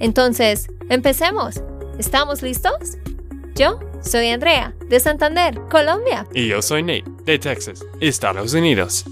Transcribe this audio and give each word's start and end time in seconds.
Entonces, 0.00 0.68
empecemos. 0.88 1.62
¿Estamos 1.98 2.42
listos? 2.42 2.98
Yo 3.54 3.78
soy 4.02 4.28
Andrea, 4.28 4.74
de 4.88 5.00
Santander, 5.00 5.60
Colombia. 5.70 6.26
Y 6.34 6.48
yo 6.48 6.60
soy 6.60 6.82
Nate, 6.82 7.04
de 7.24 7.38
Texas, 7.38 7.84
Estados 8.00 8.54
Unidos. 8.54 9.04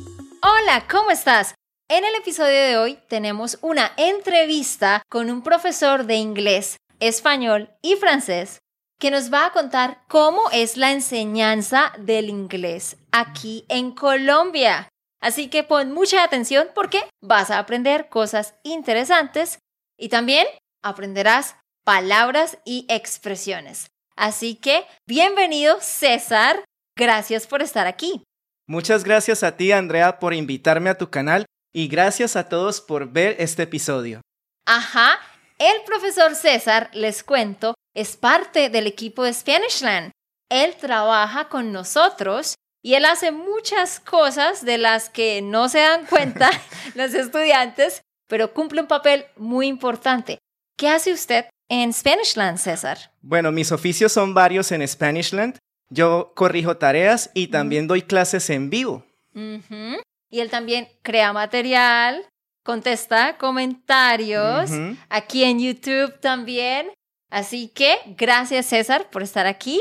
Hola, 0.43 0.87
¿cómo 0.91 1.11
estás? 1.11 1.55
En 1.89 2.05
el 2.05 2.15
episodio 2.17 2.59
de 2.59 2.77
hoy 2.77 2.99
tenemos 3.09 3.59
una 3.63 3.93
entrevista 3.97 5.03
con 5.09 5.31
un 5.31 5.43
profesor 5.43 6.07
de 6.07 6.17
inglés, 6.17 6.77
español 7.01 7.71
y 7.83 7.97
francés 7.97 8.59
que 8.99 9.11
nos 9.11 9.33
va 9.33 9.47
a 9.47 9.53
contar 9.53 10.05
cómo 10.09 10.49
es 10.53 10.77
la 10.77 10.93
enseñanza 10.93 11.93
del 11.99 12.29
inglés 12.29 12.97
aquí 13.11 13.65
en 13.69 13.91
Colombia. 13.91 14.89
Así 15.21 15.49
que 15.49 15.65
pon 15.65 15.93
mucha 15.93 16.23
atención 16.23 16.69
porque 16.73 17.03
vas 17.21 17.51
a 17.51 17.59
aprender 17.59 18.09
cosas 18.09 18.55
interesantes 18.63 19.59
y 19.99 20.09
también 20.09 20.47
aprenderás 20.83 21.57
palabras 21.85 22.59
y 22.65 22.87
expresiones. 22.89 23.89
Así 24.17 24.55
que, 24.57 24.85
bienvenido 25.07 25.79
César, 25.81 26.65
gracias 26.97 27.47
por 27.47 27.63
estar 27.63 27.87
aquí. 27.87 28.23
Muchas 28.69 29.05
gracias 29.05 29.43
a 29.43 29.57
ti, 29.57 29.73
Andrea, 29.73 30.19
por 30.19 30.35
invitarme 30.35 30.91
a 30.91 30.99
tu 30.99 31.11
canal 31.11 31.47
y 31.73 31.89
gracias 31.89 32.37
a 32.37 32.49
todos 32.49 32.81
por 32.81 33.11
ver 33.11 33.37
este 33.39 33.65
episodio. 33.65 34.21
Ajá, 34.67 35.19
el 35.59 35.83
profesor 35.85 36.35
César, 36.35 36.91
les 36.93 37.25
cuento, 37.25 37.75
es 37.95 38.17
parte 38.17 38.69
del 38.69 38.87
equipo 38.87 39.25
de 39.25 39.33
Spanishland. 39.33 40.13
Él 40.51 40.77
trabaja 40.77 41.49
con 41.49 41.73
nosotros 41.73 42.55
y 42.85 42.95
él 42.95 43.05
hace 43.05 43.33
muchas 43.33 44.01
cosas 44.01 44.65
de 44.65 44.79
las 44.79 45.09
que 45.09 45.41
no 45.41 45.69
se 45.69 45.79
dan 45.79 46.07
cuenta 46.07 46.51
los 46.95 47.15
estudiantes, 47.15 48.03
pero 48.29 48.53
cumple 48.53 48.83
un 48.83 48.89
papel 48.89 49.27
muy 49.37 49.67
importante. 49.67 50.39
¿Qué 50.83 50.89
hace 50.89 51.13
usted 51.13 51.45
en 51.69 51.93
Spanishland, 51.93 52.59
César? 52.59 53.13
Bueno, 53.21 53.53
mis 53.53 53.71
oficios 53.71 54.11
son 54.11 54.35
varios 54.35 54.73
en 54.73 54.83
Spanishland. 54.83 55.57
Yo 55.91 56.33
corrijo 56.35 56.77
tareas 56.77 57.31
y 57.35 57.47
también 57.47 57.87
doy 57.87 58.03
clases 58.03 58.51
en 58.51 58.69
vivo. 58.69 59.07
Y 59.33 60.41
él 60.41 60.51
también 60.51 60.89
crea 61.03 61.33
material, 61.33 62.27
contesta 62.65 63.39
comentarios 63.39 64.73
aquí 65.09 65.45
en 65.45 65.61
YouTube 65.61 66.19
también. 66.19 66.91
Así 67.31 67.69
que 67.69 67.99
gracias 68.17 68.67
César 68.67 69.09
por 69.09 69.23
estar 69.23 69.47
aquí. 69.47 69.81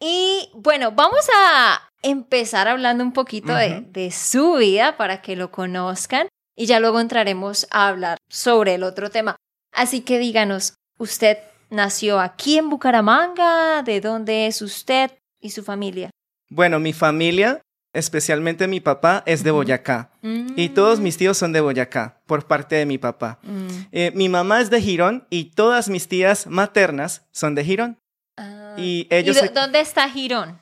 Y 0.00 0.48
bueno, 0.54 0.90
vamos 0.90 1.28
a 1.36 1.86
empezar 2.00 2.66
hablando 2.66 3.04
un 3.04 3.12
poquito 3.12 3.54
de, 3.54 3.82
de, 3.82 4.10
su 4.10 4.54
vida 4.54 4.96
para 4.96 5.20
que 5.20 5.36
lo 5.36 5.50
conozcan 5.50 6.28
y 6.56 6.64
ya 6.64 6.80
luego 6.80 6.98
entraremos 6.98 7.66
a 7.70 7.88
hablar 7.88 8.16
sobre 8.30 8.76
el 8.76 8.84
otro 8.84 9.10
tema. 9.10 9.36
Así 9.72 10.00
que 10.00 10.18
díganos, 10.18 10.74
¿usted 10.98 11.38
nació 11.70 12.20
aquí 12.20 12.58
en 12.58 12.70
Bucaramanga? 12.70 13.82
¿De 13.82 14.00
dónde 14.00 14.46
es 14.46 14.62
usted 14.62 15.10
y 15.40 15.50
su 15.50 15.62
familia? 15.62 16.10
Bueno, 16.48 16.80
mi 16.80 16.92
familia 16.92 17.62
especialmente 17.92 18.68
mi 18.68 18.80
papá, 18.80 19.22
es 19.26 19.42
de 19.42 19.50
Boyacá. 19.50 20.10
Y 20.22 20.70
todos 20.70 21.00
mis 21.00 21.16
tíos 21.16 21.38
son 21.38 21.52
de 21.52 21.60
Boyacá, 21.60 22.20
por 22.26 22.46
parte 22.46 22.76
de 22.76 22.86
mi 22.86 22.98
papá. 22.98 23.38
Mm. 23.42 23.68
Eh, 23.92 24.12
mi 24.14 24.28
mamá 24.28 24.60
es 24.60 24.70
de 24.70 24.80
Girón 24.80 25.26
y 25.30 25.46
todas 25.46 25.88
mis 25.88 26.08
tías 26.08 26.46
maternas 26.46 27.26
son 27.32 27.54
de 27.54 27.64
Girón. 27.64 27.98
Ah. 28.36 28.74
Y 28.76 29.06
ellos... 29.10 29.38
dónde 29.54 29.80
está 29.80 30.08
Girón? 30.08 30.60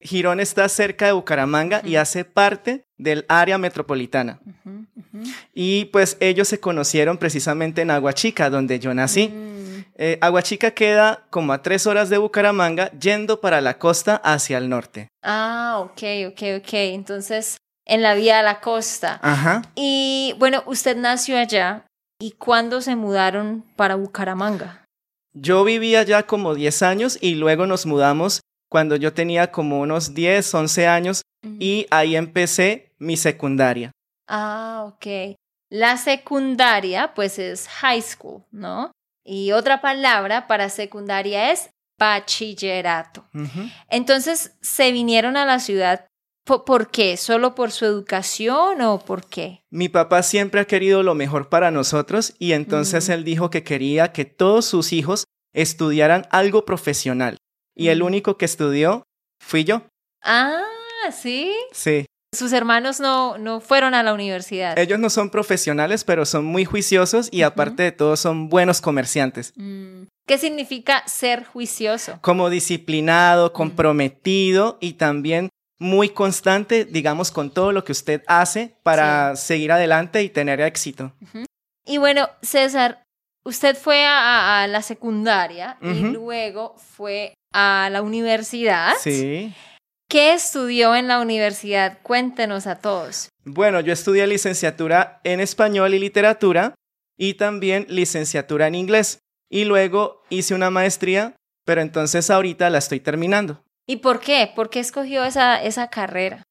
Girón 0.00 0.40
está 0.40 0.68
cerca 0.68 1.06
de 1.06 1.12
Bucaramanga 1.12 1.82
y 1.84 1.96
hace 1.96 2.24
parte 2.24 2.84
del 2.96 3.24
área 3.28 3.58
metropolitana. 3.58 4.40
Y 5.54 5.86
pues 5.86 6.16
ellos 6.20 6.48
se 6.48 6.60
conocieron 6.60 7.18
precisamente 7.18 7.82
en 7.82 7.90
Aguachica, 7.90 8.50
donde 8.50 8.78
yo 8.78 8.94
nací. 8.94 9.28
Mm. 9.28 9.84
Eh, 10.00 10.18
Aguachica 10.20 10.70
queda 10.70 11.26
como 11.30 11.52
a 11.52 11.62
tres 11.62 11.86
horas 11.86 12.08
de 12.08 12.18
Bucaramanga 12.18 12.92
yendo 12.92 13.40
para 13.40 13.60
la 13.60 13.78
costa 13.78 14.16
hacia 14.16 14.58
el 14.58 14.68
norte. 14.68 15.08
Ah, 15.22 15.78
ok, 15.80 16.02
ok, 16.28 16.42
ok. 16.58 16.72
Entonces, 16.72 17.56
en 17.84 18.02
la 18.02 18.14
vía 18.14 18.38
a 18.38 18.42
la 18.42 18.60
costa. 18.60 19.18
Ajá. 19.22 19.62
Y 19.74 20.34
bueno, 20.38 20.62
usted 20.66 20.96
nació 20.96 21.36
allá. 21.36 21.84
¿Y 22.20 22.32
cuándo 22.32 22.80
se 22.80 22.96
mudaron 22.96 23.64
para 23.76 23.94
Bucaramanga? 23.94 24.84
Yo 25.34 25.62
vivía 25.64 26.00
allá 26.00 26.24
como 26.24 26.54
10 26.54 26.82
años 26.82 27.18
y 27.20 27.36
luego 27.36 27.66
nos 27.66 27.86
mudamos 27.86 28.40
cuando 28.68 28.96
yo 28.96 29.12
tenía 29.12 29.50
como 29.50 29.80
unos 29.80 30.14
10, 30.14 30.54
11 30.54 30.86
años 30.86 31.22
y 31.58 31.86
ahí 31.90 32.16
empecé 32.16 32.94
mi 32.98 33.16
secundaria. 33.16 33.92
Ah, 34.26 34.84
ok. 34.86 35.36
La 35.70 35.96
secundaria 35.96 37.12
pues 37.14 37.38
es 37.38 37.68
high 37.68 38.02
school, 38.02 38.42
¿no? 38.50 38.92
Y 39.24 39.52
otra 39.52 39.80
palabra 39.80 40.46
para 40.46 40.68
secundaria 40.68 41.52
es 41.52 41.70
bachillerato. 41.98 43.24
Entonces, 43.90 44.56
¿se 44.60 44.92
vinieron 44.92 45.36
a 45.36 45.44
la 45.44 45.58
ciudad 45.58 46.06
¿Por 46.48 46.90
qué? 46.90 47.18
¿Solo 47.18 47.54
por 47.54 47.72
su 47.72 47.84
educación 47.84 48.80
o 48.80 48.98
por 49.00 49.26
qué? 49.26 49.62
Mi 49.70 49.90
papá 49.90 50.22
siempre 50.22 50.60
ha 50.60 50.64
querido 50.64 51.02
lo 51.02 51.14
mejor 51.14 51.50
para 51.50 51.70
nosotros 51.70 52.34
y 52.38 52.52
entonces 52.52 53.10
él 53.10 53.22
dijo 53.22 53.50
que 53.50 53.62
quería 53.62 54.12
que 54.12 54.24
todos 54.24 54.64
sus 54.64 54.94
hijos 54.94 55.24
estudiaran 55.52 56.26
algo 56.30 56.64
profesional. 56.64 57.36
Y 57.78 57.88
el 57.88 58.02
único 58.02 58.36
que 58.36 58.44
estudió 58.44 59.04
fui 59.40 59.64
yo. 59.64 59.82
Ah, 60.22 60.64
¿sí? 61.12 61.54
Sí. 61.72 62.06
Sus 62.34 62.52
hermanos 62.52 63.00
no, 63.00 63.38
no 63.38 63.60
fueron 63.60 63.94
a 63.94 64.02
la 64.02 64.12
universidad. 64.12 64.78
Ellos 64.78 64.98
no 64.98 65.08
son 65.08 65.30
profesionales, 65.30 66.04
pero 66.04 66.26
son 66.26 66.44
muy 66.44 66.64
juiciosos 66.64 67.28
y 67.30 67.42
aparte 67.42 67.84
de 67.84 67.92
todo 67.92 68.16
son 68.16 68.48
buenos 68.48 68.80
comerciantes. 68.80 69.52
Mm. 69.56 70.02
¿Qué 70.26 70.36
significa 70.36 71.06
ser 71.06 71.44
juicioso? 71.44 72.18
Como 72.20 72.50
disciplinado, 72.50 73.48
mm. 73.48 73.52
comprometido 73.52 74.76
y 74.80 74.94
también 74.94 75.48
muy 75.78 76.10
constante, 76.10 76.84
digamos, 76.84 77.30
con 77.30 77.50
todo 77.50 77.72
lo 77.72 77.84
que 77.84 77.92
usted 77.92 78.22
hace 78.26 78.74
para 78.82 79.36
seguir 79.36 79.72
adelante 79.72 80.22
y 80.22 80.28
tener 80.28 80.60
éxito. 80.60 81.12
Y 81.86 81.98
bueno, 81.98 82.28
César, 82.42 83.04
usted 83.44 83.76
fue 83.76 84.04
a, 84.04 84.66
la 84.68 84.82
secundaria 84.82 85.78
y 85.80 86.02
luego 86.02 86.74
fue 86.76 87.34
a 87.52 87.88
la 87.90 88.02
universidad. 88.02 88.94
Sí. 89.00 89.52
¿Qué 90.08 90.32
estudió 90.32 90.94
en 90.94 91.06
la 91.06 91.20
universidad? 91.20 91.98
Cuéntenos 92.02 92.66
a 92.66 92.76
todos. 92.76 93.28
Bueno, 93.44 93.80
yo 93.80 93.92
estudié 93.92 94.26
licenciatura 94.26 95.20
en 95.24 95.40
español 95.40 95.92
y 95.94 95.98
literatura 95.98 96.74
y 97.18 97.34
también 97.34 97.86
licenciatura 97.88 98.68
en 98.68 98.74
inglés. 98.74 99.18
Y 99.50 99.64
luego 99.64 100.22
hice 100.30 100.54
una 100.54 100.70
maestría, 100.70 101.36
pero 101.64 101.80
entonces 101.80 102.30
ahorita 102.30 102.70
la 102.70 102.78
estoy 102.78 103.00
terminando. 103.00 103.62
¿Y 103.86 103.96
por 103.96 104.20
qué? 104.20 104.50
¿Por 104.54 104.70
qué 104.70 104.80
escogió 104.80 105.24
esa, 105.24 105.62
esa 105.62 105.88
carrera? 105.88 106.42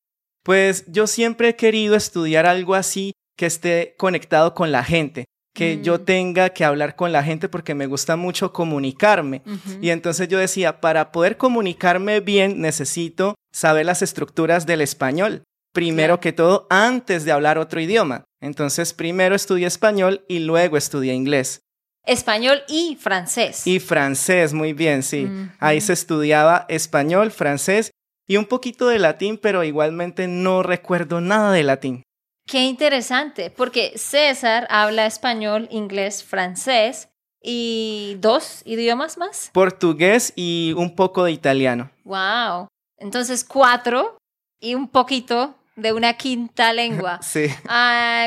Pues 0.44 0.86
yo 0.88 1.08
siempre 1.08 1.50
he 1.50 1.56
querido 1.56 1.96
estudiar 1.96 2.46
algo 2.46 2.76
así 2.76 3.14
que 3.38 3.46
esté 3.46 3.96
conectado 3.98 4.54
con 4.54 4.72
la 4.72 4.84
gente 4.84 5.26
que 5.58 5.82
yo 5.82 5.96
mm. 5.96 6.06
tenga 6.06 6.50
que 6.52 6.64
hablar 6.64 6.96
con 6.96 7.12
la 7.12 7.24
gente 7.24 7.50
porque 7.50 7.74
me 7.74 7.88
gusta 7.88 8.16
mucho 8.16 8.54
comunicarme. 8.54 9.42
Y 9.82 9.90
entonces 9.90 10.28
yo 10.28 10.38
decía, 10.38 10.82
para 10.82 11.12
poder 11.12 11.36
comunicarme 11.36 12.20
bien 12.20 12.62
necesito 12.62 13.34
saber 13.52 13.88
las 13.88 14.04
estructuras 14.04 14.68
del 14.68 14.82
español. 14.82 15.42
Primero 15.74 16.20
que 16.20 16.32
todo, 16.32 16.68
antes 16.70 17.26
de 17.26 17.32
hablar 17.32 17.58
otro 17.58 17.82
idioma. 17.82 18.24
Entonces, 18.40 18.94
primero 18.94 19.34
estudié 19.34 19.66
español 19.66 20.24
y 20.28 20.40
luego 20.40 20.78
estudié 20.78 21.16
inglés. 21.16 21.62
Español 22.06 22.62
y 22.68 22.96
francés. 23.02 23.66
Y 23.66 23.80
francés, 23.80 24.54
muy 24.54 24.74
bien, 24.74 25.02
sí. 25.02 25.28
Ahí 25.58 25.82
se 25.82 25.94
estudiaba 25.94 26.68
español, 26.70 27.32
francés 27.32 27.90
y 28.28 28.38
un 28.38 28.46
poquito 28.46 28.90
de 28.90 29.00
latín, 29.00 29.40
pero 29.42 29.64
igualmente 29.64 30.28
no 30.28 30.62
recuerdo 30.62 31.20
nada 31.20 31.52
de 31.52 31.64
latín. 31.64 32.04
Qué 32.48 32.64
interesante, 32.64 33.50
porque 33.52 33.98
César 33.98 34.68
habla 34.70 35.06
español, 35.06 35.68
inglés, 35.70 36.24
francés 36.24 37.10
y 37.44 38.16
dos 38.20 38.62
idiomas 38.64 39.18
más. 39.18 39.50
Portugués 39.52 40.32
y 40.36 40.74
un 40.78 40.96
poco 40.96 41.26
de 41.26 41.34
italiano. 41.34 41.92
Wow. 42.06 42.70
Entonces 42.98 43.44
cuatro 43.44 44.18
y 44.62 44.76
un 44.76 44.88
poquito 44.88 45.56
de 45.76 45.92
una 45.92 46.14
quinta 46.14 46.72
lengua. 46.72 47.20
sí. 47.22 47.48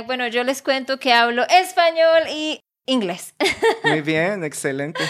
bueno, 0.06 0.28
yo 0.28 0.44
les 0.44 0.61
cuento 0.61 0.99
que 0.99 1.14
hablo 1.14 1.44
español 1.49 2.25
y 2.31 2.61
inglés. 2.84 3.34
Muy 3.84 4.02
bien, 4.02 4.44
excelente. 4.44 5.00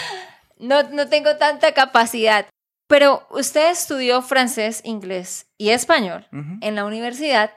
No, 0.57 0.83
no 0.83 1.09
tengo 1.09 1.35
tanta 1.35 1.73
capacidad. 1.73 2.47
Pero 2.87 3.25
usted 3.29 3.71
estudió 3.71 4.21
francés, 4.21 4.81
inglés 4.85 5.47
y 5.57 5.69
español 5.69 6.27
en 6.31 6.75
la 6.75 6.83
universidad. 6.85 7.51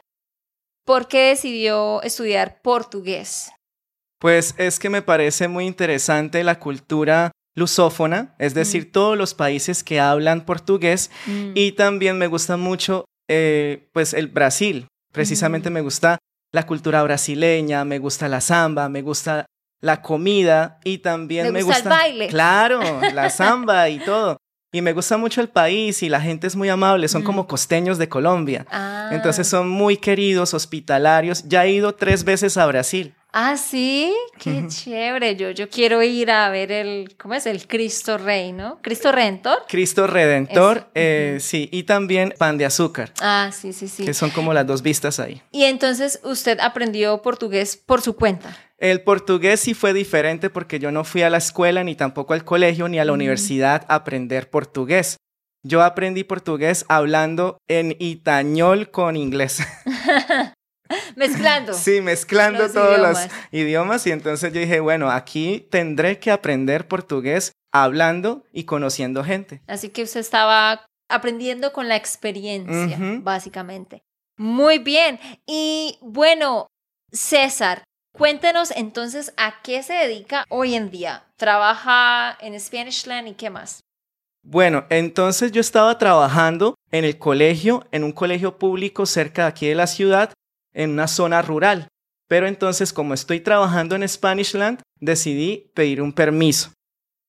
¿Por 0.84 1.08
qué 1.08 1.28
decidió 1.31 2.02
estudiar 2.02 2.60
portugués? 2.62 3.50
Pues 4.20 4.54
es 4.58 4.78
que 4.78 4.90
me 4.90 5.02
parece 5.02 5.48
muy 5.48 5.66
interesante 5.66 6.44
la 6.44 6.58
cultura 6.58 7.32
lusófona, 7.56 8.34
es 8.38 8.52
decir, 8.54 8.90
todos 8.92 9.16
los 9.16 9.32
países 9.34 9.84
que 9.84 10.00
hablan 10.00 10.44
portugués 10.44 11.10
Mm. 11.26 11.52
y 11.54 11.72
también 11.72 12.19
me 12.19 12.26
gusta 12.26 12.56
mucho 12.56 13.04
eh, 13.31 13.88
pues 13.92 14.12
el 14.12 14.26
Brasil, 14.26 14.86
precisamente 15.12 15.70
me 15.70 15.81
gusta 15.81 16.19
la 16.52 16.66
cultura 16.66 17.02
brasileña, 17.02 17.84
me 17.84 17.98
gusta 17.98 18.28
la 18.28 18.40
samba, 18.42 18.88
me 18.90 19.00
gusta 19.02 19.46
la 19.81 20.02
comida 20.02 20.78
y 20.84 20.98
también 20.98 21.46
¿Le 21.46 21.52
me 21.52 21.62
gusta 21.62 21.78
el 21.78 21.82
gusta 21.84 21.96
baile? 21.96 22.28
claro, 22.28 22.81
la 23.12 23.31
samba 23.31 23.88
y 23.88 23.98
todo. 24.00 24.36
Y 24.74 24.82
me 24.82 24.92
gusta 24.92 25.16
mucho 25.16 25.40
el 25.40 25.48
país 25.48 26.02
y 26.02 26.08
la 26.08 26.20
gente 26.20 26.48
es 26.48 26.56
muy 26.56 26.68
amable, 26.68 27.06
son 27.06 27.22
Mm. 27.22 27.26
como 27.26 27.46
costeños 27.46 27.96
de 27.96 28.08
Colombia. 28.08 28.66
Ah. 28.72 29.08
Entonces 29.12 29.46
son 29.46 29.68
muy 29.68 29.96
queridos, 29.98 30.52
hospitalarios. 30.52 31.44
Ya 31.46 31.64
he 31.64 31.70
ido 31.70 31.94
tres 31.94 32.24
veces 32.24 32.56
a 32.56 32.66
Brasil. 32.66 33.14
Ah, 33.36 33.56
sí, 33.56 34.14
qué 34.38 34.64
chévere. 34.69 35.34
Yo, 35.34 35.50
yo 35.50 35.69
quiero 35.69 36.00
ir 36.04 36.31
a 36.31 36.48
ver 36.50 36.70
el, 36.70 37.16
¿cómo 37.16 37.34
es? 37.34 37.46
El 37.46 37.66
Cristo 37.66 38.16
Rey, 38.16 38.52
¿no? 38.52 38.78
Cristo 38.81 39.10
Redentor. 39.10 39.58
Cristo 39.69 40.06
Redentor, 40.06 40.88
eh, 40.94 41.38
sí, 41.40 41.69
y 41.72 41.82
también 41.82 42.32
pan 42.38 42.58
de 42.58 42.64
azúcar, 42.64 43.12
Ah, 43.20 43.50
sí, 43.52 43.72
sí, 43.72 43.88
sí. 43.88 44.04
que 44.04 44.14
son 44.14 44.31
como 44.31 44.54
las 44.54 44.64
dos 44.69 44.82
vistas 44.82 45.19
ahí. 45.19 45.42
Y 45.50 45.64
entonces 45.64 46.20
usted 46.22 46.60
aprendió 46.60 47.22
portugués 47.22 47.76
por 47.76 48.00
su 48.02 48.14
cuenta. 48.14 48.56
El 48.78 49.02
portugués 49.02 49.58
sí 49.58 49.75
fue 49.75 49.92
diferente 49.92 50.48
porque 50.48 50.78
yo 50.78 50.92
no 50.92 51.02
fui 51.02 51.22
a 51.22 51.31
la 51.31 51.38
escuela 51.38 51.82
ni 51.82 51.96
tampoco 51.96 52.34
al 52.34 52.44
colegio 52.44 52.86
ni 52.88 53.00
a 53.00 53.04
la 53.04 53.10
Mm. 53.10 53.14
universidad 53.16 53.84
a 53.88 53.96
aprender 53.96 54.48
portugués. 54.48 55.16
Yo 55.64 55.82
aprendí 55.82 56.22
portugués 56.22 56.84
hablando 56.88 57.58
en 57.66 57.96
itañol 57.98 58.90
con 58.92 59.16
inglés. 59.16 59.58
Mezclando. 61.16 61.75
Sí, 61.75 62.00
mezclando 62.00 62.64
Los 62.64 62.72
todos 62.72 62.98
los 62.98 63.19
idiomas. 63.50 64.06
y 64.06 64.12
entonces 64.12 64.52
yo 64.52 64.60
dije, 64.60 64.81
bueno, 64.81 65.10
aquí 65.10 65.66
tendré 65.70 66.19
que 66.19 66.31
aprender 66.31 66.88
portugués 66.88 67.52
hablando 67.72 68.44
y 68.52 68.64
conociendo 68.64 69.25
gente. 69.25 69.62
Así 69.66 69.88
que 69.88 70.02
usted 70.02 70.20
estaba 70.20 70.86
aprendiendo 71.08 71.72
con 71.72 71.88
la 71.88 71.96
experiencia, 71.96 72.98
básicamente. 73.20 74.02
Muy 74.36 74.78
bien. 74.78 75.19
Y 75.46 75.98
bueno, 76.00 76.69
César, 77.12 77.84
cuéntenos 78.12 78.70
entonces 78.72 79.32
a 79.36 79.62
qué 79.62 79.82
se 79.82 79.94
dedica 79.94 80.44
hoy 80.48 80.75
en 80.75 80.90
día. 80.90 81.25
¿Trabaja 81.36 82.36
en 82.40 82.58
Spanishland 82.58 83.28
y 83.28 83.34
qué 83.34 83.50
más? 83.50 83.81
Bueno, 84.46 84.84
entonces 84.90 85.52
yo 85.52 85.60
estaba 85.60 85.96
trabajando 85.96 86.75
en 86.90 87.04
el 87.04 87.19
colegio, 87.19 87.86
en 87.92 88.04
un 88.04 88.12
colegio 88.12 88.58
público 88.58 89.06
cerca 89.06 89.42
de 89.42 89.48
aquí 89.48 89.66
de 89.66 89.75
la 89.75 89.86
ciudad, 89.86 90.33
en 90.74 90.90
una 90.90 91.08
zona 91.08 91.40
rural. 91.42 91.88
Pero 92.28 92.46
entonces, 92.46 92.92
como 92.92 93.14
estoy 93.14 93.40
trabajando 93.40 93.96
en 93.96 94.08
Spanishland, 94.08 94.80
decidí 95.00 95.70
pedir 95.74 96.02
un 96.02 96.12
permiso. 96.12 96.72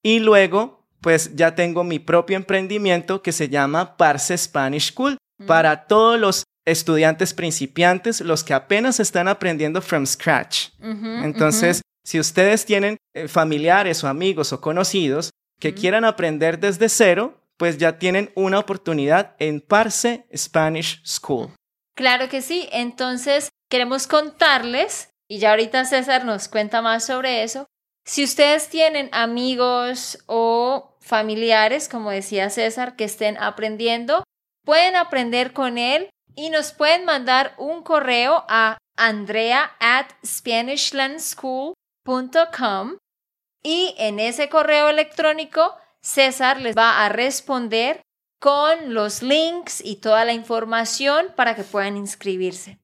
Y 0.04 0.20
luego, 0.20 0.86
pues 1.02 1.36
ya 1.36 1.56
tengo 1.56 1.84
mi 1.84 2.00
propio 2.00 2.36
emprendimiento 2.38 3.22
que 3.22 3.32
se 3.32 3.50
llama 3.50 3.98
Parse 3.98 4.38
Spanish 4.38 4.92
School 4.92 5.18
Mm. 5.38 5.46
para 5.48 5.86
todos 5.88 6.18
los 6.20 6.44
estudiantes 6.66 7.34
principiantes, 7.34 8.22
los 8.22 8.44
que 8.44 8.54
apenas 8.54 9.00
están 9.00 9.28
aprendiendo 9.28 9.82
from 9.82 10.06
scratch. 10.06 10.70
Entonces, 10.82 11.82
si 12.06 12.20
ustedes 12.20 12.66
tienen 12.66 12.98
eh, 13.14 13.28
familiares 13.28 14.04
o 14.04 14.08
amigos 14.08 14.54
o 14.54 14.62
conocidos 14.62 15.32
que 15.60 15.74
quieran 15.74 16.06
aprender 16.06 16.60
desde 16.60 16.90
cero, 16.90 17.42
pues 17.58 17.78
ya 17.78 18.00
tienen 18.00 18.32
una 18.36 18.60
oportunidad 18.60 19.36
en 19.40 19.62
Parse 19.62 20.26
Spanish 20.36 21.02
School. 21.06 21.50
Claro 21.96 22.30
que 22.30 22.42
sí. 22.42 22.70
Entonces, 22.72 23.50
queremos 23.70 24.08
contarles, 24.08 25.10
y 25.28 25.40
ya 25.40 25.50
ahorita 25.52 25.84
César 25.86 26.26
nos 26.26 26.48
cuenta 26.48 26.82
más 26.82 27.06
sobre 27.06 27.44
eso, 27.44 27.68
si 28.06 28.24
ustedes 28.24 28.70
tienen 28.70 29.10
amigos 29.14 30.24
o 30.28 30.96
familiares, 31.00 31.90
como 31.90 32.12
decía 32.12 32.52
César, 32.52 32.96
que 32.96 33.06
estén 33.06 33.36
aprendiendo, 33.40 34.24
pueden 34.64 34.96
aprender 34.96 35.54
con 35.54 35.80
él 35.80 36.12
y 36.36 36.52
nos 36.52 36.74
pueden 36.74 37.06
mandar 37.06 37.56
un 37.58 37.82
correo 37.82 38.46
a 38.48 38.78
andrea 38.96 39.72
at 39.80 40.12
spanishlandschool.com 40.24 42.98
y 43.64 43.96
en 43.98 44.20
ese 44.20 44.50
correo 44.50 44.90
electrónico 44.90 45.76
César 46.02 46.62
les 46.62 46.78
va 46.78 47.04
a 47.04 47.10
responder 47.10 48.04
con 48.40 48.94
los 48.94 49.22
links 49.22 49.82
y 49.84 49.98
toda 49.98 50.26
la 50.26 50.34
información 50.34 51.28
para 51.36 51.56
que 51.56 51.64
puedan 51.64 51.98
inscribirse. 51.98 52.80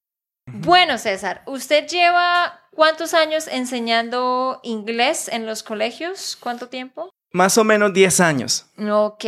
Bueno, 0.45 0.97
César, 0.97 1.43
¿usted 1.45 1.87
lleva 1.87 2.61
cuántos 2.71 3.13
años 3.13 3.47
enseñando 3.47 4.59
inglés 4.63 5.27
en 5.27 5.45
los 5.45 5.63
colegios? 5.63 6.37
¿Cuánto 6.39 6.67
tiempo? 6.67 7.11
Más 7.31 7.57
o 7.57 7.63
menos 7.63 7.93
10 7.93 8.19
años. 8.19 8.65
Ok. 8.77 9.25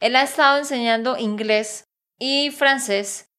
Él 0.00 0.16
ha 0.16 0.22
estado 0.22 0.58
enseñando 0.58 1.16
inglés 1.18 1.84
y 2.18 2.50
francés 2.50 3.30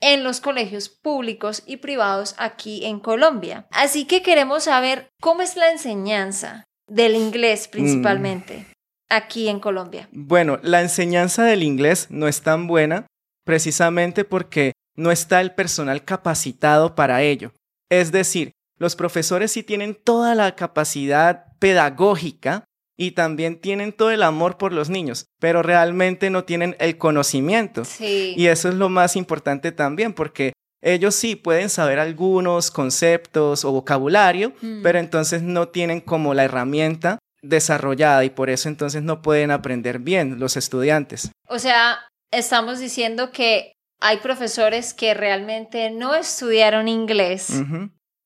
en 0.00 0.24
los 0.24 0.40
colegios 0.40 0.88
públicos 0.88 1.62
y 1.64 1.78
privados 1.78 2.34
aquí 2.36 2.84
en 2.84 3.00
Colombia. 3.00 3.66
Así 3.70 4.04
que 4.04 4.22
queremos 4.22 4.64
saber 4.64 5.08
cómo 5.20 5.42
es 5.42 5.56
la 5.56 5.70
enseñanza 5.70 6.64
del 6.88 7.14
inglés 7.14 7.68
principalmente 7.68 8.71
aquí 9.16 9.48
en 9.48 9.60
Colombia. 9.60 10.08
Bueno, 10.12 10.58
la 10.62 10.80
enseñanza 10.80 11.44
del 11.44 11.62
inglés 11.62 12.06
no 12.10 12.26
es 12.28 12.42
tan 12.42 12.66
buena 12.66 13.06
precisamente 13.44 14.24
porque 14.24 14.72
no 14.96 15.10
está 15.10 15.40
el 15.40 15.52
personal 15.52 16.04
capacitado 16.04 16.94
para 16.94 17.22
ello. 17.22 17.52
Es 17.90 18.12
decir, 18.12 18.52
los 18.78 18.96
profesores 18.96 19.52
sí 19.52 19.62
tienen 19.62 19.94
toda 19.94 20.34
la 20.34 20.54
capacidad 20.56 21.44
pedagógica 21.58 22.64
y 22.96 23.12
también 23.12 23.60
tienen 23.60 23.92
todo 23.92 24.10
el 24.10 24.22
amor 24.22 24.58
por 24.58 24.72
los 24.72 24.88
niños, 24.90 25.26
pero 25.40 25.62
realmente 25.62 26.30
no 26.30 26.44
tienen 26.44 26.76
el 26.78 26.98
conocimiento. 26.98 27.84
Sí. 27.84 28.34
Y 28.36 28.46
eso 28.46 28.68
es 28.68 28.74
lo 28.74 28.88
más 28.88 29.16
importante 29.16 29.72
también, 29.72 30.12
porque 30.12 30.52
ellos 30.82 31.14
sí 31.14 31.36
pueden 31.36 31.68
saber 31.70 31.98
algunos 31.98 32.70
conceptos 32.70 33.64
o 33.64 33.72
vocabulario, 33.72 34.52
Mm. 34.60 34.82
pero 34.82 34.98
entonces 34.98 35.42
no 35.42 35.68
tienen 35.68 36.00
como 36.00 36.34
la 36.34 36.44
herramienta 36.44 37.18
desarrollada 37.42 38.24
y 38.24 38.30
por 38.30 38.50
eso 38.50 38.68
entonces 38.68 39.02
no 39.02 39.20
pueden 39.22 39.50
aprender 39.50 39.98
bien 39.98 40.38
los 40.38 40.56
estudiantes. 40.56 41.30
O 41.48 41.58
sea, 41.58 41.98
estamos 42.30 42.78
diciendo 42.78 43.30
que 43.32 43.74
hay 44.00 44.18
profesores 44.18 44.94
que 44.94 45.14
realmente 45.14 45.90
no 45.90 46.14
estudiaron 46.14 46.88
inglés 46.88 47.48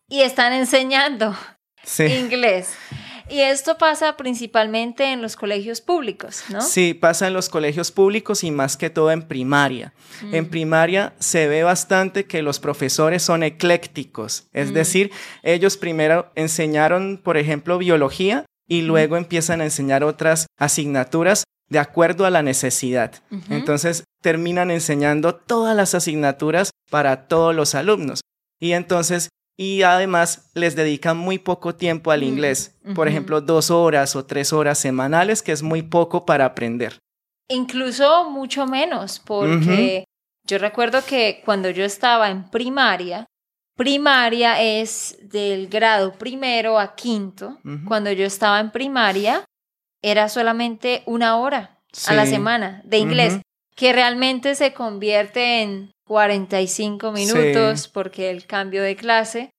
y 0.08 0.20
están 0.20 0.52
enseñando 0.52 1.36
Sí. 1.84 2.04
inglés. 2.20 2.74
Y 3.28 3.40
esto 3.40 3.76
pasa 3.76 4.16
principalmente 4.16 5.12
en 5.12 5.20
los 5.20 5.34
colegios 5.34 5.80
públicos, 5.80 6.44
¿no? 6.48 6.60
Sí, 6.60 6.94
pasa 6.94 7.26
en 7.26 7.32
los 7.32 7.48
colegios 7.48 7.90
públicos 7.90 8.44
y 8.44 8.52
más 8.52 8.76
que 8.76 8.88
todo 8.88 9.10
en 9.10 9.22
primaria. 9.22 9.92
En 10.30 10.48
primaria 10.48 11.12
se 11.18 11.48
ve 11.48 11.64
bastante 11.64 12.26
que 12.26 12.40
los 12.42 12.60
profesores 12.60 13.24
son 13.24 13.42
eclécticos, 13.42 14.46
es 14.52 14.70
Mm. 14.70 14.74
decir, 14.74 15.10
ellos 15.42 15.76
primero 15.76 16.30
enseñaron, 16.36 17.20
por 17.22 17.36
ejemplo, 17.36 17.78
biología 17.78 18.44
y 18.68 18.82
luego 18.82 19.16
empiezan 19.16 19.60
a 19.60 19.64
enseñar 19.64 20.04
otras 20.04 20.46
asignaturas 20.58 21.44
de 21.68 21.78
acuerdo 21.78 22.26
a 22.26 22.30
la 22.30 22.42
necesidad. 22.42 23.12
Entonces 23.50 24.04
terminan 24.22 24.70
enseñando 24.70 25.34
todas 25.34 25.76
las 25.76 25.94
asignaturas 25.94 26.70
para 26.90 27.26
todos 27.28 27.54
los 27.54 27.74
alumnos. 27.74 28.20
Y 28.60 28.72
entonces, 28.72 29.28
y 29.56 29.82
además 29.82 30.50
les 30.54 30.76
dedican 30.76 31.16
muy 31.16 31.38
poco 31.38 31.74
tiempo 31.74 32.10
al 32.10 32.20
Mm, 32.20 32.24
inglés. 32.24 32.76
Por 32.94 33.08
ejemplo, 33.08 33.40
dos 33.40 33.70
horas 33.70 34.14
o 34.16 34.24
tres 34.24 34.52
horas 34.52 34.78
semanales, 34.78 35.42
que 35.42 35.52
es 35.52 35.62
muy 35.62 35.82
poco 35.82 36.24
para 36.24 36.44
aprender. 36.44 36.98
Incluso 37.48 38.28
mucho 38.30 38.66
menos, 38.66 39.20
porque 39.24 40.04
yo 40.46 40.58
recuerdo 40.58 41.04
que 41.04 41.42
cuando 41.44 41.70
yo 41.70 41.84
estaba 41.84 42.30
en 42.30 42.48
primaria, 42.50 43.26
primaria 43.76 44.60
es 44.60 45.16
del 45.22 45.68
grado 45.68 46.12
primero 46.14 46.78
a 46.78 46.94
quinto. 46.94 47.58
Cuando 47.86 48.10
yo 48.10 48.26
estaba 48.26 48.58
en 48.60 48.70
primaria, 48.70 49.44
era 50.02 50.28
solamente 50.28 51.02
una 51.06 51.36
hora 51.38 51.78
a 52.06 52.14
la 52.14 52.26
semana 52.26 52.80
de 52.84 52.98
inglés, 52.98 53.40
que 53.74 53.92
realmente 53.92 54.54
se 54.54 54.72
convierte 54.72 55.62
en 55.62 55.92
45 56.06 57.12
minutos 57.12 57.82
Sí. 57.82 57.90
porque 57.92 58.30
el 58.30 58.46
cambio 58.46 58.82
de 58.82 58.96
clase. 58.96 59.50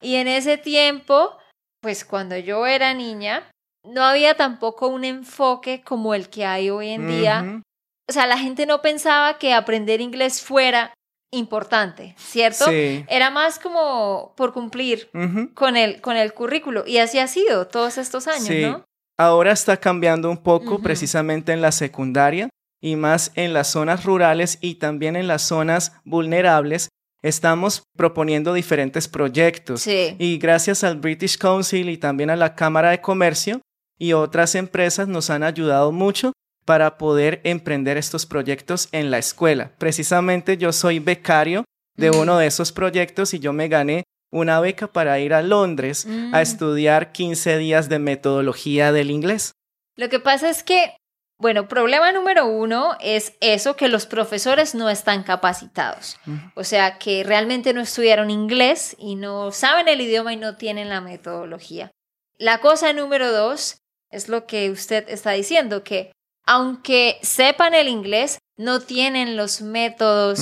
Y 0.00 0.16
en 0.16 0.28
ese 0.28 0.58
tiempo, 0.58 1.36
pues 1.80 2.04
cuando 2.04 2.36
yo 2.36 2.66
era 2.66 2.94
niña, 2.94 3.50
no 3.84 4.04
había 4.04 4.34
tampoco 4.34 4.88
un 4.88 5.04
enfoque 5.04 5.82
como 5.82 6.14
el 6.14 6.28
que 6.28 6.44
hay 6.44 6.70
hoy 6.70 6.90
en 6.90 7.08
día. 7.08 7.62
O 8.08 8.12
sea, 8.12 8.26
la 8.26 8.38
gente 8.38 8.66
no 8.66 8.82
pensaba 8.82 9.38
que 9.38 9.52
aprender 9.52 10.00
inglés 10.00 10.42
fuera 10.42 10.92
importante, 11.32 12.14
¿cierto? 12.18 12.66
Sí. 12.66 13.04
Era 13.08 13.30
más 13.30 13.58
como 13.58 14.34
por 14.36 14.52
cumplir 14.52 15.10
con 15.54 15.76
el, 15.76 16.00
con 16.00 16.16
el 16.16 16.32
currículo. 16.32 16.84
Y 16.86 16.98
así 16.98 17.18
ha 17.18 17.26
sido 17.26 17.66
todos 17.66 17.98
estos 17.98 18.26
años, 18.26 18.44
Sí. 18.46 18.62
¿no? 18.62 18.84
Ahora 19.18 19.52
está 19.52 19.78
cambiando 19.78 20.30
un 20.30 20.36
poco 20.36 20.80
precisamente 20.80 21.52
en 21.52 21.62
la 21.62 21.72
secundaria 21.72 22.50
y 22.82 22.96
más 22.96 23.32
en 23.34 23.54
las 23.54 23.68
zonas 23.68 24.04
rurales 24.04 24.58
y 24.60 24.74
también 24.74 25.16
en 25.16 25.26
las 25.26 25.42
zonas 25.42 25.92
vulnerables. 26.04 26.88
Estamos 27.22 27.82
proponiendo 27.96 28.52
diferentes 28.52 29.08
proyectos 29.08 29.80
Sí. 29.80 30.14
y 30.18 30.36
gracias 30.38 30.84
al 30.84 30.96
British 30.98 31.38
Council 31.38 31.88
y 31.88 31.96
también 31.96 32.28
a 32.30 32.36
la 32.36 32.54
Cámara 32.54 32.90
de 32.90 33.00
Comercio 33.00 33.62
y 33.98 34.12
otras 34.12 34.54
empresas 34.54 35.08
nos 35.08 35.30
han 35.30 35.42
ayudado 35.42 35.92
mucho 35.92 36.32
para 36.66 36.98
poder 36.98 37.40
emprender 37.44 37.96
estos 37.96 38.26
proyectos 38.26 38.88
en 38.92 39.10
la 39.10 39.16
escuela. 39.18 39.70
Precisamente 39.78 40.58
yo 40.58 40.72
soy 40.72 40.98
becario 40.98 41.64
de 41.96 42.10
Mm. 42.10 42.16
uno 42.18 42.36
de 42.38 42.46
esos 42.48 42.72
proyectos 42.72 43.32
y 43.32 43.38
yo 43.38 43.54
me 43.54 43.68
gané 43.68 44.02
una 44.32 44.60
beca 44.60 44.88
para 44.88 45.18
ir 45.20 45.32
a 45.32 45.40
Londres 45.40 46.04
Mm. 46.06 46.34
a 46.34 46.42
estudiar 46.42 47.12
15 47.12 47.56
días 47.56 47.88
de 47.88 47.98
metodología 48.00 48.92
del 48.92 49.10
inglés. 49.10 49.52
Lo 49.96 50.08
que 50.10 50.18
pasa 50.20 50.50
es 50.50 50.62
que, 50.64 50.96
bueno, 51.38 51.68
problema 51.68 52.10
número 52.12 52.46
uno 52.46 52.96
es 53.00 53.34
eso, 53.40 53.76
que 53.76 53.88
los 53.88 54.04
profesores 54.04 54.74
no 54.74 54.90
están 54.90 55.22
capacitados. 55.22 56.18
O 56.56 56.64
sea, 56.64 56.98
que 56.98 57.22
realmente 57.24 57.72
no 57.72 57.80
estudiaron 57.80 58.28
inglés 58.30 58.96
y 58.98 59.14
no 59.14 59.52
saben 59.52 59.86
el 59.88 60.00
idioma 60.00 60.32
y 60.32 60.36
no 60.36 60.56
tienen 60.56 60.88
la 60.88 61.00
metodología. 61.00 61.92
La 62.38 62.58
cosa 62.58 62.92
número 62.92 63.30
dos 63.32 63.78
es 64.10 64.28
lo 64.28 64.46
que 64.46 64.70
usted 64.70 65.08
está 65.08 65.30
diciendo, 65.30 65.82
que 65.84 66.12
aunque 66.46 67.18
sepan 67.22 67.74
el 67.74 67.88
inglés, 67.88 68.38
no 68.56 68.80
tienen 68.80 69.36
los 69.36 69.60
métodos 69.60 70.40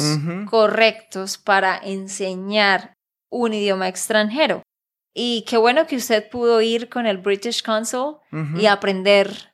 correctos 0.48 1.38
para 1.38 1.76
enseñar 1.78 2.94
un 3.30 3.52
idioma 3.54 3.88
extranjero. 3.88 4.62
Y 5.16 5.44
qué 5.48 5.56
bueno 5.56 5.86
que 5.86 5.96
usted 5.96 6.28
pudo 6.28 6.60
ir 6.60 6.88
con 6.88 7.06
el 7.06 7.18
British 7.18 7.62
Council 7.62 8.16
y 8.56 8.66
aprender 8.66 9.52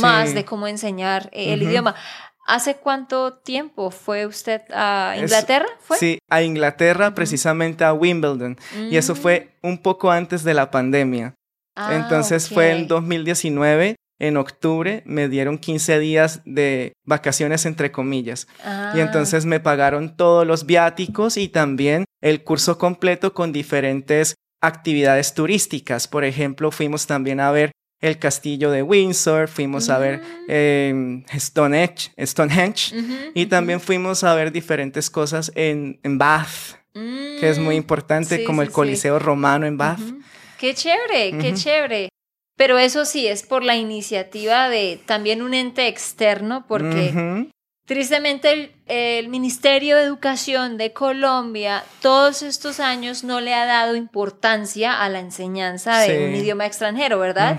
más 0.00 0.34
de 0.34 0.44
cómo 0.44 0.66
enseñar 0.66 1.28
eh, 1.32 1.52
el 1.52 1.62
idioma. 1.62 1.94
¿Hace 2.46 2.76
cuánto 2.76 3.34
tiempo 3.34 3.90
fue 3.92 4.26
usted 4.26 4.62
a 4.72 5.14
Inglaterra? 5.16 5.66
¿Fue? 5.80 5.96
Sí, 5.96 6.18
a 6.28 6.42
Inglaterra, 6.42 7.14
precisamente 7.14 7.84
a 7.84 7.92
Wimbledon. 7.92 8.58
Y 8.90 8.96
eso 8.96 9.14
Mm. 9.14 9.16
fue 9.16 9.54
un 9.62 9.78
poco 9.78 10.10
antes 10.10 10.42
de 10.42 10.54
la 10.54 10.70
pandemia. 10.72 11.34
Ah, 11.76 11.94
Entonces 11.94 12.48
fue 12.48 12.72
en 12.72 12.82
ok. 12.82 12.88
2019, 12.88 13.94
en 14.22 14.36
octubre, 14.36 15.02
me 15.04 15.28
dieron 15.28 15.58
15 15.58 15.98
días 15.98 16.40
de 16.44 16.92
vacaciones 17.04 17.66
entre 17.66 17.90
comillas. 17.90 18.46
Ah, 18.64 18.92
Y 18.94 19.00
entonces 19.00 19.44
me 19.46 19.58
pagaron 19.58 20.16
todos 20.16 20.46
los 20.46 20.64
viáticos 20.64 21.36
y 21.36 21.48
también 21.48 22.04
el 22.20 22.44
curso 22.44 22.78
completo 22.78 23.34
con 23.34 23.52
diferentes 23.52 24.36
actividades 24.60 25.34
turísticas. 25.34 26.06
Por 26.06 26.24
ejemplo, 26.24 26.70
fuimos 26.70 27.06
también 27.08 27.40
a 27.40 27.50
ver 27.50 27.72
el 28.00 28.18
castillo 28.20 28.70
de 28.70 28.82
Windsor, 28.82 29.48
fuimos 29.48 29.88
a 29.90 29.98
ver 29.98 30.18
Mm. 30.18 30.44
eh, 30.48 31.24
Stonehenge, 31.38 32.12
Stonehenge 32.24 32.94
y 33.34 33.46
también 33.46 33.80
fuimos 33.80 34.22
a 34.24 34.34
ver 34.34 34.52
diferentes 34.52 35.10
cosas 35.10 35.50
en, 35.56 35.98
en 36.04 36.16
Bath, 36.18 36.76
que 36.92 37.48
es 37.50 37.58
muy 37.58 37.74
Mm, 37.74 37.78
importante, 37.78 38.36
sí, 38.38 38.44
como 38.44 38.62
sí, 38.62 38.66
el 38.66 38.68
sí. 38.70 38.74
Coliseo 38.74 39.18
Romano 39.18 39.66
en 39.66 39.78
Bath. 39.78 40.00
Qué 40.58 40.74
chévere, 40.74 41.36
qué 41.40 41.54
chévere. 41.54 42.08
Pero 42.56 42.78
eso 42.78 43.04
sí, 43.04 43.26
es 43.26 43.42
por 43.42 43.62
la 43.64 43.76
iniciativa 43.76 44.68
de 44.68 45.00
también 45.06 45.42
un 45.42 45.54
ente 45.54 45.88
externo, 45.88 46.64
porque 46.68 47.48
Tristemente, 47.84 48.52
el, 48.52 48.72
el 48.86 49.28
Ministerio 49.28 49.96
de 49.96 50.04
Educación 50.04 50.76
de 50.78 50.92
Colombia 50.92 51.82
todos 52.00 52.42
estos 52.42 52.78
años 52.78 53.24
no 53.24 53.40
le 53.40 53.54
ha 53.54 53.66
dado 53.66 53.96
importancia 53.96 55.02
a 55.02 55.08
la 55.08 55.18
enseñanza 55.18 55.98
de 55.98 56.06
Sí. 56.16 56.24
un 56.24 56.34
idioma 56.36 56.64
extranjero, 56.64 57.18
¿verdad? 57.18 57.58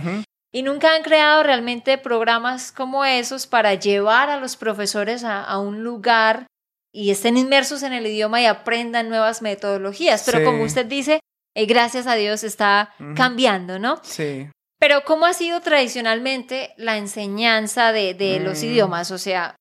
Y 0.54 0.64
nunca 0.64 0.96
han 0.96 1.04
creado 1.04 1.44
realmente 1.44 1.98
programas 1.98 2.72
como 2.72 3.04
esos 3.04 3.48
para 3.48 3.74
llevar 3.74 4.30
a 4.30 4.38
los 4.38 4.56
profesores 4.56 5.26
a, 5.26 5.44
a 5.44 5.60
un 5.60 5.84
lugar 5.84 6.48
y 6.94 7.12
estén 7.12 7.36
inmersos 7.38 7.84
en 7.84 7.92
el 7.92 8.08
idioma 8.08 8.40
y 8.40 8.46
aprendan 8.46 9.10
nuevas 9.10 9.42
metodologías. 9.42 10.24
Pero 10.26 10.38
Sí. 10.40 10.46
como 10.46 10.64
usted 10.64 10.86
dice, 10.86 11.20
eh, 11.54 11.66
gracias 11.66 12.08
a 12.08 12.16
Dios 12.16 12.44
está 12.46 12.94
cambiando, 13.16 13.78
¿no? 13.78 14.00
Sí. 14.04 14.48
Pero 14.84 15.06
¿cómo 15.06 15.26
ha 15.26 15.32
sido 15.32 15.62
tradicionalmente 15.62 16.74
la 16.76 16.98
enseñanza 16.98 17.94
de, 17.94 18.14
de 18.14 18.42
los 18.42 18.62
Mm. 18.62 18.66
idiomas? 18.66 19.12
O 19.12 19.18
sea, 19.18 19.56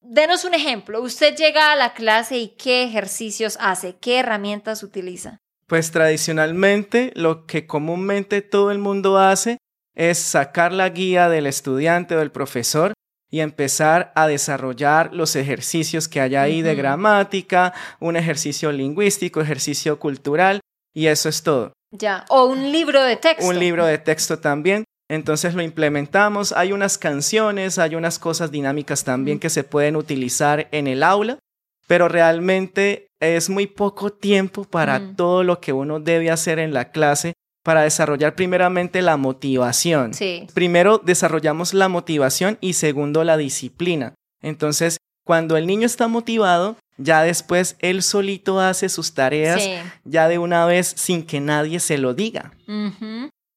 denos 0.00 0.46
un 0.46 0.54
ejemplo. 0.54 1.02
Usted 1.02 1.36
llega 1.36 1.72
a 1.72 1.76
la 1.76 1.92
clase 1.92 2.38
y 2.38 2.56
qué 2.56 2.82
ejercicios 2.82 3.58
hace, 3.60 3.96
qué 4.00 4.20
herramientas 4.20 4.82
utiliza. 4.82 5.36
Pues 5.66 5.90
tradicionalmente 5.90 7.12
lo 7.16 7.44
que 7.44 7.66
comúnmente 7.66 8.40
todo 8.40 8.70
el 8.70 8.78
mundo 8.78 9.18
hace 9.18 9.58
es 9.94 10.16
sacar 10.16 10.72
la 10.72 10.88
guía 10.88 11.28
del 11.28 11.46
estudiante 11.46 12.16
o 12.16 12.20
del 12.20 12.32
profesor 12.32 12.94
y 13.30 13.40
empezar 13.40 14.10
a 14.14 14.26
desarrollar 14.26 15.12
los 15.12 15.36
ejercicios 15.36 16.08
que 16.08 16.22
hay 16.22 16.34
ahí 16.34 16.62
de 16.62 16.74
gramática, 16.74 17.74
un 18.00 18.16
ejercicio 18.16 18.72
lingüístico, 18.72 19.42
ejercicio 19.42 19.98
cultural 19.98 20.60
y 20.94 21.08
eso 21.08 21.28
es 21.28 21.42
todo. 21.42 21.74
Ya. 21.92 22.24
O 22.28 22.46
un 22.46 22.72
libro 22.72 23.02
de 23.02 23.16
texto. 23.16 23.46
Un 23.46 23.58
libro 23.58 23.84
de 23.86 23.98
texto 23.98 24.38
también. 24.38 24.84
Entonces 25.08 25.54
lo 25.54 25.62
implementamos. 25.62 26.52
Hay 26.52 26.72
unas 26.72 26.96
canciones, 26.98 27.78
hay 27.78 27.94
unas 27.94 28.18
cosas 28.18 28.50
dinámicas 28.50 29.04
también 29.04 29.38
que 29.38 29.50
se 29.50 29.62
pueden 29.62 29.96
utilizar 29.96 30.68
en 30.72 30.86
el 30.86 31.02
aula, 31.02 31.38
pero 31.86 32.08
realmente 32.08 33.08
es 33.20 33.50
muy 33.50 33.66
poco 33.66 34.10
tiempo 34.10 34.64
para 34.64 34.98
Mm. 34.98 35.16
todo 35.16 35.44
lo 35.44 35.60
que 35.60 35.72
uno 35.72 36.00
debe 36.00 36.30
hacer 36.30 36.58
en 36.58 36.72
la 36.72 36.90
clase 36.90 37.34
para 37.62 37.82
desarrollar 37.82 38.34
primeramente 38.34 39.02
la 39.02 39.16
motivación. 39.16 40.14
Sí. 40.14 40.46
Primero 40.54 40.98
desarrollamos 40.98 41.74
la 41.74 41.88
motivación 41.88 42.56
y 42.60 42.72
segundo 42.72 43.22
la 43.22 43.36
disciplina. 43.36 44.14
Entonces, 44.42 44.96
cuando 45.24 45.56
el 45.56 45.66
niño 45.68 45.86
está 45.86 46.08
motivado, 46.08 46.76
ya 47.02 47.22
después 47.22 47.76
él 47.80 48.02
solito 48.02 48.60
hace 48.60 48.88
sus 48.88 49.14
tareas 49.14 49.62
Sí. 49.62 49.74
ya 50.04 50.28
de 50.28 50.38
una 50.38 50.66
vez 50.66 50.94
sin 50.96 51.24
que 51.26 51.40
nadie 51.40 51.80
se 51.80 51.98
lo 51.98 52.14
diga. 52.14 52.52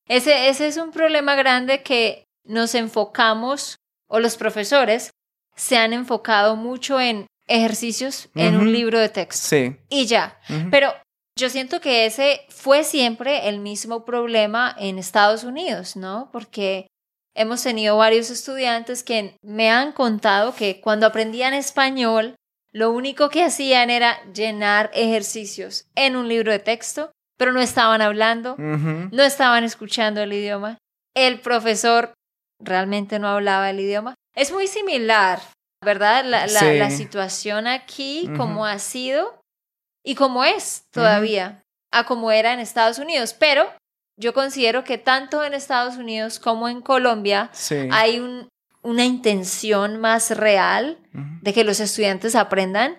Ese, 0.07 0.49
ese 0.49 0.67
es 0.67 0.77
un 0.77 0.91
problema 0.91 1.35
grande 1.35 1.81
que 1.83 2.23
nos 2.43 2.75
enfocamos, 2.75 3.77
o 4.07 4.19
los 4.19 4.37
profesores 4.37 5.11
se 5.55 5.77
han 5.77 5.93
enfocado 5.93 6.55
mucho 6.55 6.99
en 6.99 7.25
ejercicios 7.47 8.29
en 8.35 8.55
un 8.55 8.71
libro 8.71 8.99
de 8.99 9.09
texto. 9.09 9.47
Sí. 9.47 9.75
Y 9.89 10.05
ya. 10.05 10.39
Pero 10.71 10.93
yo 11.37 11.49
siento 11.49 11.81
que 11.81 12.05
ese 12.05 12.41
fue 12.49 12.83
siempre 12.83 13.49
el 13.49 13.59
mismo 13.59 14.05
problema 14.05 14.75
en 14.77 14.99
Estados 14.99 15.43
Unidos, 15.43 15.95
¿no? 15.95 16.29
Porque 16.31 16.87
hemos 17.35 17.61
tenido 17.63 17.97
varios 17.97 18.29
estudiantes 18.29 19.03
que 19.03 19.35
me 19.43 19.69
han 19.69 19.91
contado 19.91 20.55
que 20.55 20.79
cuando 20.81 21.05
aprendían 21.07 21.53
español, 21.53 22.35
lo 22.75 22.91
único 22.91 23.29
que 23.29 23.43
hacían 23.43 23.89
era 23.89 24.21
llenar 24.33 24.91
ejercicios 24.93 25.85
en 25.95 26.15
un 26.15 26.27
libro 26.27 26.51
de 26.51 26.59
texto, 26.59 27.11
pero 27.37 27.51
no 27.53 27.61
estaban 27.61 28.01
hablando, 28.01 28.55
no 28.57 29.23
estaban 29.23 29.63
escuchando 29.63 30.21
el 30.21 30.33
idioma. 30.33 30.77
El 31.15 31.39
profesor 31.39 32.13
realmente 32.61 33.19
no 33.19 33.27
hablaba 33.29 33.69
el 33.69 33.79
idioma. 33.79 34.15
Es 34.35 34.51
muy 34.51 34.67
similar, 34.67 35.39
¿verdad? 35.83 36.25
La, 36.25 36.47
la- 36.47 36.59
Sí. 36.59 36.77
la 36.77 36.89
situación 36.89 37.67
aquí, 37.67 38.29
como 38.37 38.65
ha 38.65 38.79
sido 38.79 39.39
y 40.05 40.15
como 40.15 40.43
es 40.43 40.83
todavía, 40.91 41.63
a 41.93 42.05
como 42.05 42.31
era 42.31 42.51
en 42.53 42.59
Estados 42.59 42.99
Unidos. 42.99 43.33
Pero 43.33 43.71
yo 44.19 44.33
considero 44.33 44.83
que 44.83 44.97
tanto 44.97 45.43
en 45.43 45.53
Estados 45.53 45.95
Unidos 45.95 46.39
como 46.39 46.67
en 46.67 46.81
Colombia 46.81 47.49
Sí. 47.53 47.87
hay 47.91 48.19
un- 48.19 48.47
una 48.85 49.03
intención 49.03 49.99
más 49.99 50.29
real 50.37 50.97
de 51.41 51.53
que 51.53 51.63
los 51.63 51.79
estudiantes 51.79 52.35
aprendan 52.35 52.97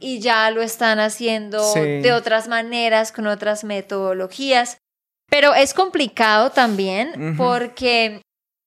y 0.00 0.20
ya 0.20 0.50
lo 0.50 0.60
están 0.62 0.98
haciendo 1.00 1.62
Sí. 1.72 1.80
de 1.80 2.12
otras 2.12 2.48
maneras, 2.48 3.12
con 3.12 3.26
otras 3.26 3.62
metodologías. 3.64 4.78
Pero 5.30 5.54
es 5.54 5.72
complicado 5.74 6.50
también 6.50 7.36
porque 7.38 8.20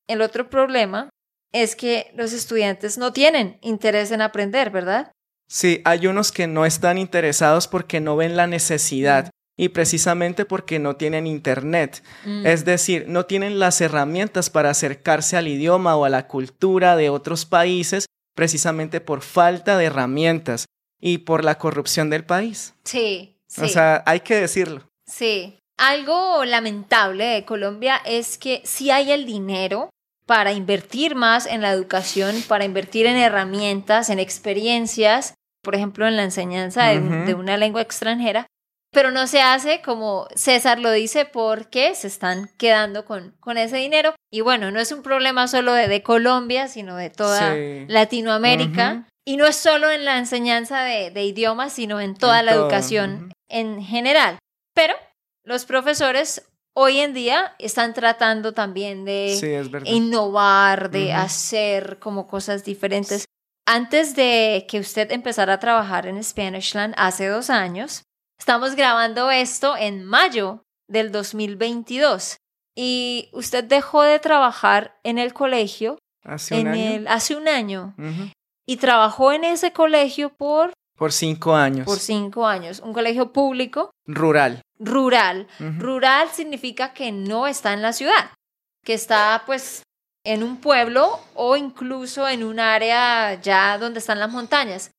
el 0.08 0.22
otro 0.22 0.50
problema 0.50 1.10
es 1.54 1.76
que 1.76 2.12
los 2.16 2.34
estudiantes 2.34 2.98
no 2.98 3.14
tienen 3.14 3.58
interés 3.62 4.12
en 4.12 4.22
aprender, 4.22 4.70
¿verdad? 4.72 5.12
Sí, 5.48 5.82
hay 5.86 6.08
unos 6.08 6.32
que 6.32 6.48
no 6.48 6.66
están 6.66 6.98
interesados 6.98 7.68
porque 7.68 8.00
no 8.02 8.16
ven 8.16 8.36
la 8.36 8.48
necesidad 8.48 9.30
y 9.58 9.70
precisamente 9.70 10.46
porque 10.46 10.80
no 10.80 10.96
tienen 10.96 11.28
internet. 11.28 12.04
Mm. 12.26 12.46
Es 12.46 12.66
decir, 12.66 13.06
no 13.08 13.26
tienen 13.26 13.60
las 13.60 13.80
herramientas 13.82 14.50
para 14.50 14.70
acercarse 14.70 15.38
al 15.38 15.48
idioma 15.48 15.96
o 15.96 16.06
a 16.06 16.10
la 16.10 16.28
cultura 16.28 16.96
de 16.96 17.10
otros 17.10 17.46
países 17.46 18.06
precisamente 18.36 19.00
por 19.00 19.22
falta 19.22 19.78
de 19.78 19.86
herramientas 19.86 20.66
y 21.00 21.20
por 21.20 21.44
la 21.44 21.58
corrupción 21.58 22.10
del 22.10 22.26
país. 22.26 22.74
Sí, 22.84 23.38
sí. 23.48 23.62
O 23.62 23.68
sea, 23.68 24.04
hay 24.06 24.20
que 24.20 24.36
decirlo. 24.36 24.82
Sí. 25.08 25.58
Algo 25.78 26.46
lamentable 26.46 27.26
de 27.26 27.46
Colombia 27.46 28.02
es 28.06 28.38
que 28.38 28.62
sí 28.64 28.92
hay 28.92 29.12
el 29.12 29.26
dinero 29.26 29.90
para 30.26 30.54
invertir 30.54 31.16
más 31.16 31.46
en 31.46 31.62
la 31.62 31.72
educación, 31.72 32.44
para 32.48 32.66
invertir 32.66 33.06
en 33.06 33.18
herramientas, 33.18 34.10
en 34.10 34.20
experiencias, 34.20 35.36
por 35.62 35.76
ejemplo, 35.76 36.08
en 36.08 36.16
la 36.16 36.24
enseñanza 36.24 36.86
de, 36.86 37.00
de 37.00 37.34
una 37.34 37.58
lengua 37.58 37.82
extranjera, 37.82 38.48
pero 38.96 39.12
no 39.12 39.28
se 39.28 39.42
hace 39.42 39.82
como 39.82 40.26
César 40.36 40.80
lo 40.80 40.90
dice 40.90 41.26
porque 41.26 41.94
se 41.96 42.08
están 42.08 42.50
quedando 42.58 43.04
con, 43.04 43.36
con 43.42 43.58
ese 43.58 43.76
dinero. 43.76 44.16
Y 44.32 44.40
bueno, 44.40 44.72
no 44.72 44.80
es 44.80 44.94
un 44.94 45.04
problema 45.04 45.50
solo 45.50 45.74
de, 45.74 45.90
de 45.90 46.02
Colombia, 46.02 46.70
sino 46.70 46.96
de 46.96 47.10
toda 47.10 47.54
Latinoamérica. 47.90 49.06
Y 49.28 49.36
no 49.36 49.46
es 49.48 49.58
solo 49.58 49.92
en 49.92 50.06
la 50.06 50.18
enseñanza 50.18 50.82
de, 50.84 51.12
de 51.12 51.26
idiomas, 51.26 51.74
sino 51.74 52.00
en 52.00 52.16
toda 52.16 52.42
la 52.42 52.54
educación 52.54 53.34
en 53.50 53.84
general. 53.84 54.38
Pero 54.74 54.94
los 55.44 55.66
profesores 55.66 56.48
hoy 56.74 57.00
en 57.00 57.14
día 57.14 57.54
están 57.60 57.94
tratando 57.94 58.54
también 58.54 59.04
de 59.04 59.68
innovar, 59.84 60.90
de 60.90 61.12
hacer 61.12 62.00
como 62.00 62.28
cosas 62.28 62.64
diferentes. 62.64 63.26
Antes 63.68 64.16
de 64.16 64.66
que 64.70 64.80
usted 64.80 65.12
empezara 65.12 65.56
a 65.56 65.60
trabajar 65.60 66.08
en 66.08 66.24
Spanishland 66.24 66.94
hace 66.98 67.28
dos 67.28 67.50
años, 67.50 68.04
Estamos 68.40 68.76
grabando 68.76 69.32
esto 69.32 69.76
en 69.78 70.04
mayo 70.04 70.64
del 70.88 71.12
2022 71.12 72.38
y 72.76 73.30
usted 73.32 73.64
dejó 73.64 74.04
de 74.04 74.20
trabajar 74.20 75.00
en 75.04 75.18
el 75.18 75.34
colegio 75.34 75.98
hace 76.24 76.60
un 76.60 76.68
año, 76.68 76.96
el, 76.96 77.08
hace 77.08 77.36
un 77.36 77.48
año 77.48 77.96
y 78.68 78.78
trabajó 78.78 79.32
en 79.32 79.44
ese 79.44 79.72
colegio 79.72 80.30
por... 80.30 80.74
Por 80.98 81.12
cinco 81.12 81.56
años. 81.56 81.86
Por 81.86 82.00
cinco 82.00 82.48
años. 82.48 82.80
Un 82.80 82.94
colegio 82.94 83.34
público. 83.34 83.92
Rural. 84.06 84.62
Rural. 84.80 85.48
Rural 85.60 86.30
significa 86.30 86.94
que 86.94 87.12
no 87.12 87.48
está 87.48 87.74
en 87.74 87.82
la 87.82 87.94
ciudad, 87.94 88.32
que 88.84 88.94
está 88.94 89.44
pues 89.46 89.84
en 90.24 90.44
un 90.44 90.58
pueblo 90.58 91.20
o 91.34 91.56
incluso 91.56 92.28
en 92.28 92.44
un 92.44 92.60
área 92.60 93.40
ya 93.42 93.78
donde 93.78 94.00
están 94.00 94.20
las 94.20 94.32
montañas. 94.32 94.92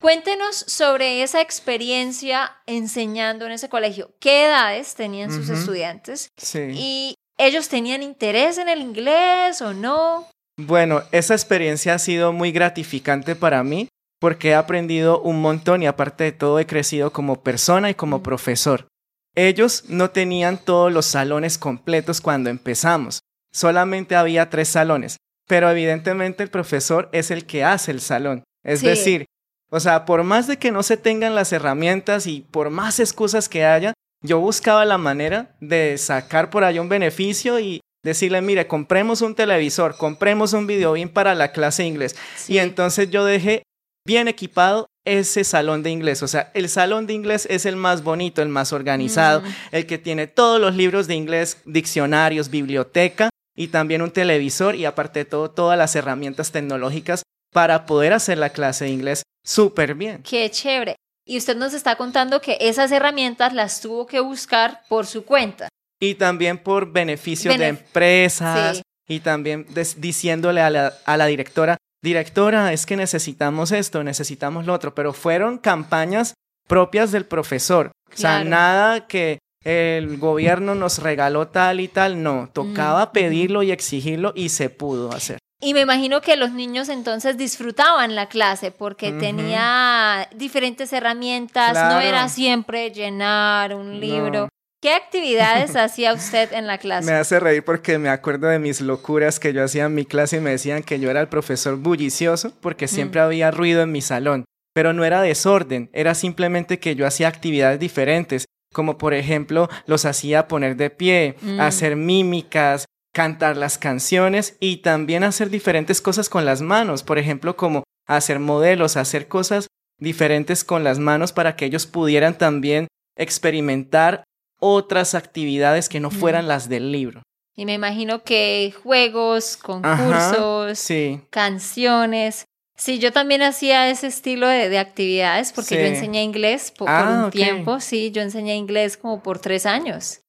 Cuéntenos 0.00 0.56
sobre 0.56 1.22
esa 1.22 1.42
experiencia 1.42 2.56
enseñando 2.66 3.44
en 3.44 3.52
ese 3.52 3.68
colegio. 3.68 4.14
¿Qué 4.18 4.46
edades 4.46 4.94
tenían 4.94 5.30
sus 5.30 5.50
estudiantes? 5.50 6.30
Sí. 6.38 6.70
¿Y 6.72 7.14
ellos 7.36 7.68
tenían 7.68 8.02
interés 8.02 8.56
en 8.56 8.70
el 8.70 8.80
inglés 8.80 9.60
o 9.60 9.74
no? 9.74 10.26
Bueno, 10.56 11.02
esa 11.12 11.34
experiencia 11.34 11.94
ha 11.94 11.98
sido 11.98 12.32
muy 12.32 12.50
gratificante 12.50 13.36
para 13.36 13.62
mí 13.62 13.88
porque 14.18 14.50
he 14.50 14.54
aprendido 14.54 15.20
un 15.20 15.42
montón 15.42 15.82
y 15.82 15.86
aparte 15.86 16.24
de 16.24 16.32
todo 16.32 16.58
he 16.58 16.66
crecido 16.66 17.12
como 17.12 17.42
persona 17.42 17.90
y 17.90 17.94
como 17.94 18.22
profesor. 18.22 18.88
Ellos 19.34 19.84
no 19.88 20.10
tenían 20.10 20.58
todos 20.58 20.90
los 20.90 21.06
salones 21.06 21.58
completos 21.58 22.22
cuando 22.22 22.48
empezamos, 22.50 23.20
solamente 23.52 24.16
había 24.16 24.50
tres 24.50 24.68
salones, 24.68 25.18
pero 25.46 25.70
evidentemente 25.70 26.42
el 26.42 26.50
profesor 26.50 27.08
es 27.12 27.30
el 27.30 27.46
que 27.46 27.64
hace 27.64 27.90
el 27.90 28.00
salón. 28.00 28.44
Es 28.62 28.82
decir, 28.82 29.26
o 29.70 29.80
sea, 29.80 30.04
por 30.04 30.24
más 30.24 30.46
de 30.46 30.58
que 30.58 30.72
no 30.72 30.82
se 30.82 30.96
tengan 30.96 31.34
las 31.34 31.52
herramientas 31.52 32.26
y 32.26 32.40
por 32.40 32.70
más 32.70 32.98
excusas 33.00 33.48
que 33.48 33.64
haya, 33.64 33.94
yo 34.22 34.40
buscaba 34.40 34.84
la 34.84 34.98
manera 34.98 35.56
de 35.60 35.96
sacar 35.96 36.50
por 36.50 36.64
allá 36.64 36.82
un 36.82 36.88
beneficio 36.88 37.58
y 37.58 37.80
decirle, 38.02 38.40
mire, 38.42 38.66
compremos 38.66 39.22
un 39.22 39.34
televisor, 39.34 39.96
compremos 39.96 40.52
un 40.52 40.66
video 40.66 40.92
bien 40.94 41.08
para 41.08 41.34
la 41.34 41.52
clase 41.52 41.82
de 41.82 41.88
inglés. 41.88 42.16
Y 42.48 42.58
entonces 42.58 43.10
yo 43.10 43.24
dejé 43.24 43.62
bien 44.06 44.28
equipado 44.28 44.86
ese 45.04 45.44
salón 45.44 45.82
de 45.82 45.90
inglés. 45.90 46.22
O 46.22 46.28
sea, 46.28 46.50
el 46.54 46.68
salón 46.68 47.06
de 47.06 47.14
inglés 47.14 47.46
es 47.50 47.64
el 47.64 47.76
más 47.76 48.02
bonito, 48.02 48.42
el 48.42 48.48
más 48.48 48.72
organizado, 48.72 49.42
el 49.70 49.86
que 49.86 49.98
tiene 49.98 50.26
todos 50.26 50.60
los 50.60 50.74
libros 50.74 51.06
de 51.06 51.14
inglés, 51.14 51.58
diccionarios, 51.64 52.50
biblioteca 52.50 53.30
y 53.56 53.68
también 53.68 54.02
un 54.02 54.10
televisor 54.10 54.74
y 54.74 54.84
aparte 54.84 55.20
de 55.20 55.24
todo, 55.26 55.50
todas 55.50 55.78
las 55.78 55.94
herramientas 55.96 56.52
tecnológicas 56.52 57.22
para 57.52 57.86
poder 57.86 58.12
hacer 58.12 58.38
la 58.38 58.50
clase 58.50 58.86
de 58.86 58.90
inglés 58.90 59.22
súper 59.44 59.94
bien. 59.94 60.22
Qué 60.22 60.50
chévere. 60.50 60.96
Y 61.26 61.36
usted 61.36 61.56
nos 61.56 61.74
está 61.74 61.96
contando 61.96 62.40
que 62.40 62.56
esas 62.60 62.90
herramientas 62.92 63.52
las 63.52 63.80
tuvo 63.80 64.06
que 64.06 64.20
buscar 64.20 64.82
por 64.88 65.06
su 65.06 65.24
cuenta. 65.24 65.68
Y 66.00 66.14
también 66.14 66.58
por 66.58 66.90
beneficios 66.90 67.56
de 67.56 67.68
empresas. 67.68 68.82
Y 69.08 69.20
también 69.20 69.66
diciéndole 69.96 70.60
a 70.60 70.70
la, 70.70 70.94
a 71.04 71.16
la 71.16 71.26
directora, 71.26 71.76
directora, 72.02 72.72
es 72.72 72.86
que 72.86 72.96
necesitamos 72.96 73.72
esto, 73.72 74.02
necesitamos 74.02 74.66
lo 74.66 74.74
otro. 74.74 74.94
Pero 74.94 75.12
fueron 75.12 75.58
campañas 75.58 76.34
propias 76.66 77.12
del 77.12 77.26
profesor. 77.26 77.90
O 78.12 78.16
sea, 78.16 78.44
nada 78.44 79.06
que 79.06 79.38
el 79.64 80.16
gobierno 80.16 80.74
nos 80.74 80.98
regaló 80.98 81.48
tal 81.48 81.80
y 81.80 81.88
tal, 81.88 82.22
no, 82.22 82.48
tocaba 82.52 83.12
pedirlo 83.12 83.62
y 83.62 83.72
exigirlo 83.72 84.32
y 84.34 84.48
se 84.48 84.70
pudo 84.70 85.12
hacer. 85.12 85.38
Y 85.60 85.74
me 85.74 85.80
imagino 85.80 86.22
que 86.22 86.36
los 86.36 86.52
niños 86.52 86.88
entonces 86.88 87.36
disfrutaban 87.36 88.14
la 88.14 88.28
clase 88.28 88.70
porque 88.70 89.12
tenía 89.12 90.26
diferentes 90.34 90.90
herramientas, 90.92 91.74
no 91.74 92.00
era 92.00 92.28
siempre 92.30 92.90
llenar 92.90 93.74
un 93.74 94.00
libro. 94.00 94.48
¿Qué 94.80 94.94
actividades 94.94 95.76
hacía 95.76 96.14
usted 96.14 96.54
en 96.54 96.66
la 96.66 96.78
clase? 96.78 97.10
Me 97.10 97.18
hace 97.18 97.38
reír 97.38 97.62
porque 97.62 97.98
me 97.98 98.08
acuerdo 98.08 98.48
de 98.48 98.58
mis 98.58 98.80
locuras 98.80 99.38
que 99.38 99.52
yo 99.52 99.62
hacía 99.62 99.84
en 99.84 99.94
mi 99.94 100.06
clase 100.06 100.38
y 100.38 100.40
me 100.40 100.50
decían 100.50 100.82
que 100.82 100.98
yo 100.98 101.10
era 101.10 101.20
el 101.20 101.28
profesor 101.28 101.76
bullicioso 101.76 102.52
porque 102.62 102.88
siempre 102.88 103.20
había 103.20 103.50
ruido 103.50 103.82
en 103.82 103.92
mi 103.92 104.00
salón. 104.00 104.46
Pero 104.72 104.94
no 104.94 105.04
era 105.04 105.20
desorden, 105.20 105.90
era 105.92 106.14
simplemente 106.14 106.78
que 106.78 106.94
yo 106.94 107.06
hacía 107.06 107.28
actividades 107.28 107.80
diferentes, 107.80 108.46
como 108.72 108.96
por 108.96 109.12
ejemplo 109.12 109.68
los 109.86 110.06
hacía 110.06 110.48
poner 110.48 110.76
de 110.76 110.90
pie, 110.90 111.36
mm. 111.42 111.60
hacer 111.60 111.96
mímicas, 111.96 112.86
cantar 113.12 113.56
las 113.56 113.78
canciones 113.78 114.56
y 114.60 114.78
también 114.78 115.24
hacer 115.24 115.50
diferentes 115.50 116.00
cosas 116.00 116.28
con 116.28 116.44
las 116.44 116.62
manos, 116.62 117.02
por 117.02 117.18
ejemplo, 117.18 117.56
como 117.56 117.82
hacer 118.06 118.38
modelos, 118.38 118.96
hacer 118.96 119.28
cosas 119.28 119.68
diferentes 119.98 120.64
con 120.64 120.84
las 120.84 120.98
manos 120.98 121.32
para 121.32 121.56
que 121.56 121.66
ellos 121.66 121.86
pudieran 121.86 122.38
también 122.38 122.88
experimentar 123.16 124.24
otras 124.58 125.14
actividades 125.14 125.88
que 125.88 126.00
no 126.00 126.10
fueran 126.10 126.48
las 126.48 126.68
del 126.68 126.92
libro. 126.92 127.22
Y 127.56 127.66
me 127.66 127.74
imagino 127.74 128.22
que 128.22 128.72
juegos, 128.82 129.56
concursos, 129.56 130.88
canciones. 131.30 132.44
Sí, 132.76 132.98
yo 132.98 133.12
también 133.12 133.42
hacía 133.42 133.90
ese 133.90 134.06
estilo 134.06 134.46
de, 134.46 134.78
actividades 134.78 135.52
porque 135.52 135.74
yo 135.74 135.82
enseñé 135.82 136.22
inglés 136.22 136.70
por, 136.70 136.88
ah, 136.88 137.24
un 137.24 137.30
tiempo. 137.30 137.80
Sí, 137.80 138.10
yo 138.10 138.22
enseñé 138.22 138.56
inglés 138.56 138.96
como 138.96 139.22
por 139.22 139.38
tres 139.38 139.66
años 139.66 140.20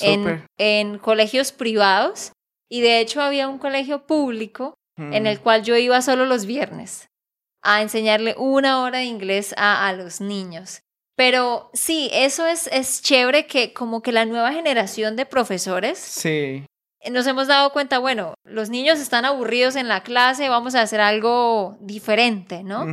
en, 0.00 0.46
en, 0.58 0.98
colegios 0.98 1.52
privados 1.52 2.32
y 2.70 2.80
de 2.80 3.00
hecho 3.00 3.20
había 3.20 3.48
un 3.48 3.58
colegio 3.58 4.06
público 4.06 4.74
en 4.96 5.26
el 5.26 5.38
mm. 5.38 5.42
cual 5.42 5.62
yo 5.62 5.76
iba 5.76 6.02
solo 6.02 6.26
los 6.26 6.44
viernes 6.44 7.08
a 7.62 7.82
enseñarle 7.82 8.34
una 8.38 8.82
hora 8.82 8.98
de 8.98 9.04
inglés 9.04 9.54
a, 9.56 9.88
a 9.88 9.92
los 9.92 10.20
niños. 10.20 10.82
Pero 11.16 11.70
sí, 11.74 12.08
eso 12.12 12.46
es, 12.46 12.66
es 12.68 13.02
chévere 13.02 13.46
que 13.46 13.74
como 13.74 14.00
que 14.00 14.12
la 14.12 14.24
nueva 14.24 14.52
generación 14.52 15.16
de 15.16 15.26
profesores 15.26 15.98
sí. 15.98 16.64
nos 17.10 17.26
hemos 17.26 17.46
dado 17.46 17.72
cuenta, 17.72 17.98
bueno, 17.98 18.32
los 18.44 18.70
niños 18.70 18.98
están 18.98 19.26
aburridos 19.26 19.76
en 19.76 19.88
la 19.88 20.02
clase, 20.02 20.48
vamos 20.48 20.74
a 20.74 20.80
hacer 20.80 21.00
algo 21.00 21.76
diferente, 21.80 22.62
¿no? 22.62 22.86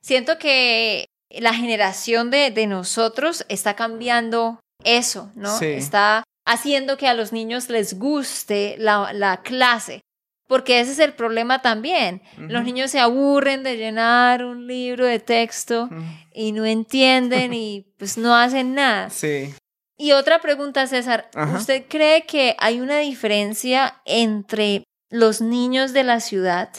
Siento 0.00 0.38
que 0.38 1.04
la 1.28 1.52
generación 1.52 2.30
de, 2.30 2.50
de, 2.50 2.66
nosotros 2.66 3.44
está 3.50 3.76
cambiando 3.76 4.58
eso, 4.82 5.30
¿no? 5.34 5.58
Sí. 5.58 5.66
Está 5.66 6.22
haciendo 6.46 6.96
que 6.96 7.08
a 7.08 7.14
los 7.14 7.32
niños 7.32 7.68
les 7.68 7.98
guste 7.98 8.76
la, 8.78 9.40
clase. 9.44 10.00
Porque 10.48 10.78
ese 10.78 10.92
es 10.92 11.00
el 11.00 11.12
problema 11.12 11.60
también. 11.60 12.22
Los 12.38 12.62
niños 12.64 12.92
se 12.92 13.00
aburren 13.00 13.64
de 13.64 13.76
llenar 13.76 14.44
un 14.44 14.68
libro 14.68 15.04
de 15.04 15.18
texto 15.18 15.90
y 16.32 16.52
no 16.52 16.64
entienden 16.64 17.52
y 17.52 17.92
pues 17.98 18.16
no 18.16 18.34
hacen 18.34 18.74
nada. 18.74 19.10
Sí. 19.10 19.52
Y 19.98 20.12
otra 20.12 20.40
pregunta, 20.40 20.86
César. 20.86 21.28
¿Usted 21.56 21.84
cree 21.88 22.26
que 22.26 22.54
hay 22.58 22.80
una 22.80 22.98
diferencia 22.98 24.00
entre 24.04 24.84
los 25.10 25.40
niños 25.40 25.92
de 25.92 26.04
la 26.04 26.20
ciudad 26.20 26.70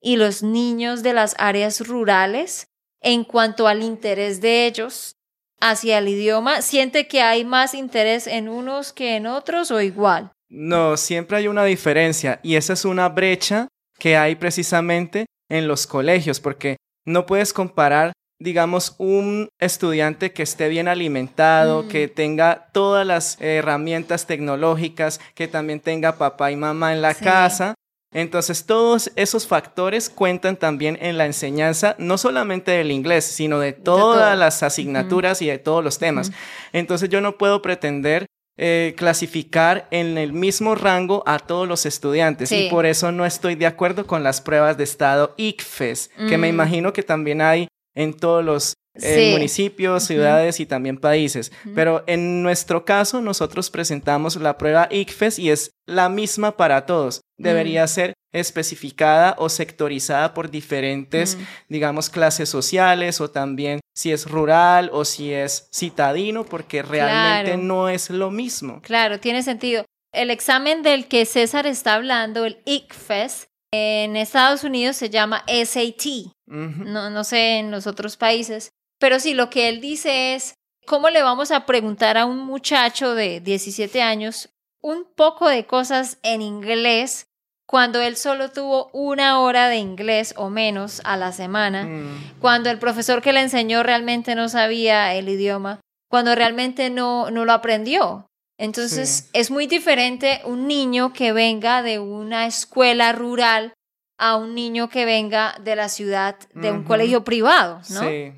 y 0.00 0.16
los 0.16 0.42
niños 0.42 1.04
de 1.04 1.12
las 1.12 1.36
áreas 1.38 1.86
rurales 1.86 2.66
en 3.00 3.22
cuanto 3.22 3.68
al 3.68 3.84
interés 3.84 4.40
de 4.40 4.66
ellos 4.66 5.16
hacia 5.62 5.98
el 5.98 6.08
idioma? 6.08 6.60
¿Siente 6.60 7.06
que 7.06 7.22
hay 7.22 7.44
más 7.44 7.72
interés 7.72 8.26
en 8.26 8.48
unos 8.48 8.92
que 8.92 9.16
en 9.16 9.26
otros 9.26 9.70
o 9.70 9.80
igual? 9.80 10.32
No, 10.50 10.98
siempre 10.98 11.38
hay 11.38 11.48
una 11.48 11.64
diferencia 11.64 12.40
y 12.42 12.56
esa 12.56 12.74
es 12.74 12.84
una 12.84 13.08
brecha 13.08 13.68
que 13.98 14.16
hay 14.16 14.34
precisamente 14.34 15.26
en 15.48 15.68
los 15.68 15.86
colegios, 15.86 16.40
porque 16.40 16.76
no 17.06 17.24
puedes 17.24 17.52
comparar, 17.52 18.12
digamos, 18.40 18.96
un 18.98 19.48
estudiante 19.60 20.32
que 20.32 20.42
esté 20.42 20.68
bien 20.68 20.88
alimentado, 20.88 21.84
mm. 21.84 21.88
que 21.88 22.08
tenga 22.08 22.68
todas 22.72 23.06
las 23.06 23.40
herramientas 23.40 24.26
tecnológicas, 24.26 25.20
que 25.34 25.48
también 25.48 25.80
tenga 25.80 26.18
papá 26.18 26.50
y 26.50 26.56
mamá 26.56 26.92
en 26.92 27.00
la 27.00 27.14
casa, 27.14 27.74
entonces, 28.12 28.66
todos 28.66 29.10
esos 29.16 29.46
factores 29.46 30.10
cuentan 30.10 30.56
también 30.56 30.98
en 31.00 31.16
la 31.16 31.24
enseñanza, 31.24 31.96
no 31.98 32.18
solamente 32.18 32.70
del 32.72 32.90
inglés, 32.90 33.24
sino 33.24 33.58
de 33.58 33.72
todas 33.72 34.38
las 34.38 34.62
asignaturas 34.62 35.40
y 35.40 35.46
de 35.46 35.58
todos 35.58 35.82
los 35.82 35.98
temas. 35.98 36.30
Entonces, 36.72 37.08
yo 37.08 37.20
no 37.20 37.38
puedo 37.38 37.62
pretender 37.62 38.26
eh, 38.58 38.94
clasificar 38.98 39.88
en 39.90 40.18
el 40.18 40.34
mismo 40.34 40.74
rango 40.74 41.22
a 41.26 41.38
todos 41.38 41.66
los 41.66 41.86
estudiantes 41.86 42.52
y 42.52 42.68
por 42.68 42.84
eso 42.84 43.10
no 43.10 43.24
estoy 43.24 43.54
de 43.54 43.64
acuerdo 43.64 44.06
con 44.06 44.22
las 44.22 44.42
pruebas 44.42 44.76
de 44.76 44.84
estado 44.84 45.32
ICFES, 45.38 46.10
que 46.28 46.36
me 46.36 46.48
mm. 46.48 46.54
imagino 46.54 46.92
que 46.92 47.02
también 47.02 47.40
hay 47.40 47.68
en 47.94 48.12
todos 48.12 48.44
los 48.44 48.74
eh, 48.94 49.28
Sí. 49.28 49.32
municipios, 49.32 50.04
ciudades 50.04 50.60
y 50.60 50.66
también 50.66 50.98
países. 50.98 51.50
Pero 51.74 52.04
en 52.06 52.42
nuestro 52.42 52.84
caso, 52.84 53.22
nosotros 53.22 53.70
presentamos 53.70 54.36
la 54.36 54.58
prueba 54.58 54.86
ICFES 54.90 55.38
y 55.38 55.50
es 55.50 55.70
la 55.86 56.10
misma 56.10 56.56
para 56.58 56.84
todos. 56.84 57.22
Debería 57.42 57.86
ser 57.86 58.14
especificada 58.32 59.34
o 59.38 59.48
sectorizada 59.48 60.32
por 60.34 60.50
diferentes, 60.50 61.36
digamos, 61.68 62.08
clases 62.08 62.48
sociales 62.48 63.20
o 63.20 63.30
también 63.30 63.80
si 63.94 64.10
es 64.12 64.28
rural 64.30 64.88
o 64.92 65.04
si 65.04 65.32
es 65.32 65.68
citadino, 65.72 66.44
porque 66.44 66.82
realmente 66.82 67.52
Claro. 67.52 67.62
no 67.62 67.88
es 67.88 68.08
lo 68.10 68.30
mismo. 68.30 68.80
Claro, 68.82 69.20
tiene 69.20 69.42
sentido. 69.42 69.84
El 70.14 70.30
examen 70.30 70.82
del 70.82 71.08
que 71.08 71.24
César 71.26 71.66
está 71.66 71.94
hablando, 71.94 72.44
el 72.44 72.60
ICFES, 72.64 73.48
en 73.74 74.16
Estados 74.16 74.64
Unidos 74.64 74.96
se 74.96 75.08
llama 75.10 75.44
SAT. 75.46 76.32
No, 76.46 77.08
no 77.10 77.24
sé 77.24 77.58
en 77.58 77.70
los 77.70 77.86
otros 77.86 78.16
países. 78.16 78.70
Pero 78.98 79.18
sí, 79.18 79.32
lo 79.34 79.48
que 79.48 79.68
él 79.68 79.80
dice 79.80 80.34
es, 80.34 80.54
¿cómo 80.86 81.08
le 81.08 81.22
vamos 81.22 81.50
a 81.50 81.64
preguntar 81.64 82.18
a 82.18 82.26
un 82.26 82.38
muchacho 82.38 83.14
de 83.14 83.40
17 83.40 84.02
años 84.02 84.50
un 84.82 85.06
poco 85.16 85.48
de 85.48 85.64
cosas 85.66 86.18
en 86.22 86.42
inglés 86.42 87.26
cuando 87.72 88.02
él 88.02 88.18
solo 88.18 88.50
tuvo 88.50 88.90
una 88.92 89.40
hora 89.40 89.70
de 89.70 89.78
inglés 89.78 90.34
o 90.36 90.50
menos 90.50 91.00
a 91.04 91.16
la 91.16 91.32
semana? 91.32 91.84
Mm, 91.84 92.34
Cuando 92.38 92.68
el 92.68 92.78
profesor 92.78 93.22
que 93.22 93.32
le 93.32 93.40
enseñó 93.40 93.82
realmente 93.82 94.34
no 94.34 94.50
sabía 94.50 95.14
el 95.14 95.26
idioma, 95.30 95.80
cuando 96.10 96.34
realmente 96.34 96.90
no, 96.90 97.30
no 97.30 97.46
lo 97.46 97.52
aprendió. 97.54 98.26
Entonces 98.58 99.08
Sí. 99.24 99.30
es 99.32 99.50
muy 99.50 99.66
diferente 99.66 100.42
un 100.44 100.68
niño 100.68 101.14
que 101.14 101.32
venga 101.32 101.82
de 101.82 101.98
una 101.98 102.44
escuela 102.46 103.10
rural 103.12 103.72
a 104.18 104.36
un 104.36 104.54
niño 104.54 104.90
que 104.90 105.06
venga 105.06 105.54
de 105.64 105.74
la 105.74 105.88
ciudad, 105.88 106.36
de 106.54 106.70
un 106.72 106.84
colegio 106.84 107.24
privado, 107.24 107.80
¿no? 107.88 108.00
Sí. 108.02 108.34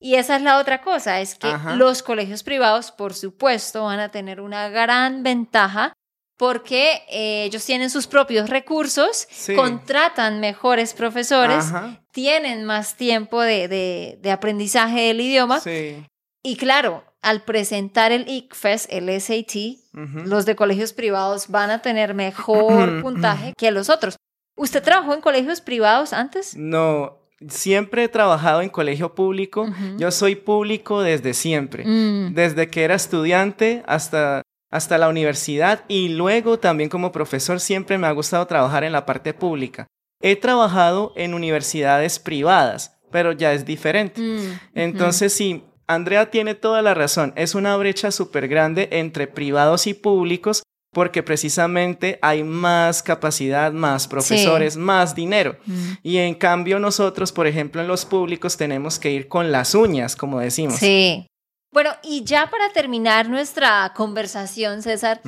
Y 0.00 0.14
esa 0.14 0.36
es 0.36 0.42
la 0.42 0.56
otra 0.56 0.80
cosa, 0.80 1.20
es 1.20 1.34
que 1.34 1.48
Ajá. 1.48 1.76
los 1.76 2.02
colegios 2.02 2.42
privados, 2.42 2.90
por 2.90 3.12
supuesto, 3.12 3.84
van 3.84 4.00
a 4.00 4.08
tener 4.10 4.40
una 4.40 4.70
gran 4.70 5.22
ventaja 5.22 5.92
porque 6.36 7.02
eh, 7.10 7.44
ellos 7.44 7.64
tienen 7.64 7.88
sus 7.90 8.06
propios 8.06 8.50
recursos, 8.50 9.26
Sí. 9.30 9.54
contratan 9.54 10.40
mejores 10.40 10.92
profesores, 10.94 11.64
Ajá. 11.66 12.02
tienen 12.12 12.64
más 12.64 12.96
tiempo 12.96 13.40
de, 13.42 13.68
de- 13.68 14.18
de 14.20 14.30
aprendizaje 14.30 15.00
del 15.08 15.20
idioma. 15.20 15.60
Sí. 15.60 16.04
Y 16.42 16.56
claro, 16.56 17.04
al 17.22 17.42
presentar 17.42 18.12
el 18.12 18.28
ICFES, 18.28 18.86
el 18.90 19.08
SAT, 19.20 19.78
los 20.26 20.44
de 20.46 20.54
colegios 20.54 20.92
privados 20.92 21.48
van 21.48 21.70
a 21.70 21.82
tener 21.82 22.14
mejor 22.14 23.00
puntaje 23.02 23.52
que 23.56 23.70
los 23.70 23.88
otros. 23.88 24.16
¿Usted 24.56 24.82
trabajó 24.82 25.12
en 25.14 25.20
colegios 25.20 25.60
privados 25.60 26.12
antes? 26.12 26.54
No, 26.56 27.18
siempre 27.48 28.04
he 28.04 28.08
trabajado 28.08 28.62
en 28.62 28.68
colegio 28.70 29.14
público. 29.14 29.66
Yo 29.98 30.10
soy 30.10 30.36
público 30.36 31.02
desde 31.02 31.34
siempre. 31.34 31.84
Mm, 31.84 32.32
Desde 32.34 32.70
que 32.70 32.84
era 32.84 32.94
estudiante 32.94 33.82
hasta, 33.86 34.42
hasta 34.70 34.98
la 34.98 35.08
universidad 35.08 35.84
y 35.88 36.08
luego 36.10 36.58
también 36.58 36.88
como 36.88 37.12
profesor 37.12 37.60
siempre 37.60 37.98
me 37.98 38.06
ha 38.06 38.12
gustado 38.12 38.46
trabajar 38.46 38.84
en 38.84 38.92
la 38.92 39.06
parte 39.06 39.34
pública. 39.34 39.86
He 40.22 40.36
trabajado 40.36 41.12
en 41.16 41.34
universidades 41.34 42.18
privadas, 42.18 42.98
pero 43.10 43.32
ya 43.32 43.52
es 43.52 43.64
diferente. 43.64 44.20
mm, 44.20 44.60
Entonces, 44.74 45.32
sí, 45.32 45.62
Andrea 45.86 46.30
tiene 46.30 46.54
toda 46.54 46.82
la 46.82 46.94
razón. 46.94 47.32
Es 47.36 47.54
una 47.54 47.76
brecha 47.76 48.10
súper 48.10 48.48
grande 48.48 48.88
entre 48.92 49.26
privados 49.26 49.86
y 49.86 49.94
públicos 49.94 50.62
porque 50.92 51.22
precisamente 51.22 52.18
hay 52.22 52.42
más 52.42 53.02
capacidad, 53.02 53.70
más 53.70 54.08
profesores, 54.08 54.78
más 54.78 55.14
dinero. 55.14 55.56
mm. 55.66 55.92
Y 56.02 56.16
en 56.16 56.34
cambio 56.34 56.78
nosotros, 56.78 57.32
por 57.32 57.46
ejemplo, 57.46 57.82
en 57.82 57.88
los 57.88 58.06
públicos 58.06 58.56
tenemos 58.56 58.98
que 58.98 59.10
ir 59.10 59.28
con 59.28 59.52
las 59.52 59.74
uñas, 59.74 60.16
como 60.16 60.40
decimos. 60.40 60.76
Sí. 60.76 61.26
Bueno, 61.72 61.90
y 62.02 62.24
ya 62.24 62.48
para 62.50 62.70
terminar 62.70 63.28
nuestra 63.28 63.92
conversación, 63.94 64.82
César. 64.82 65.20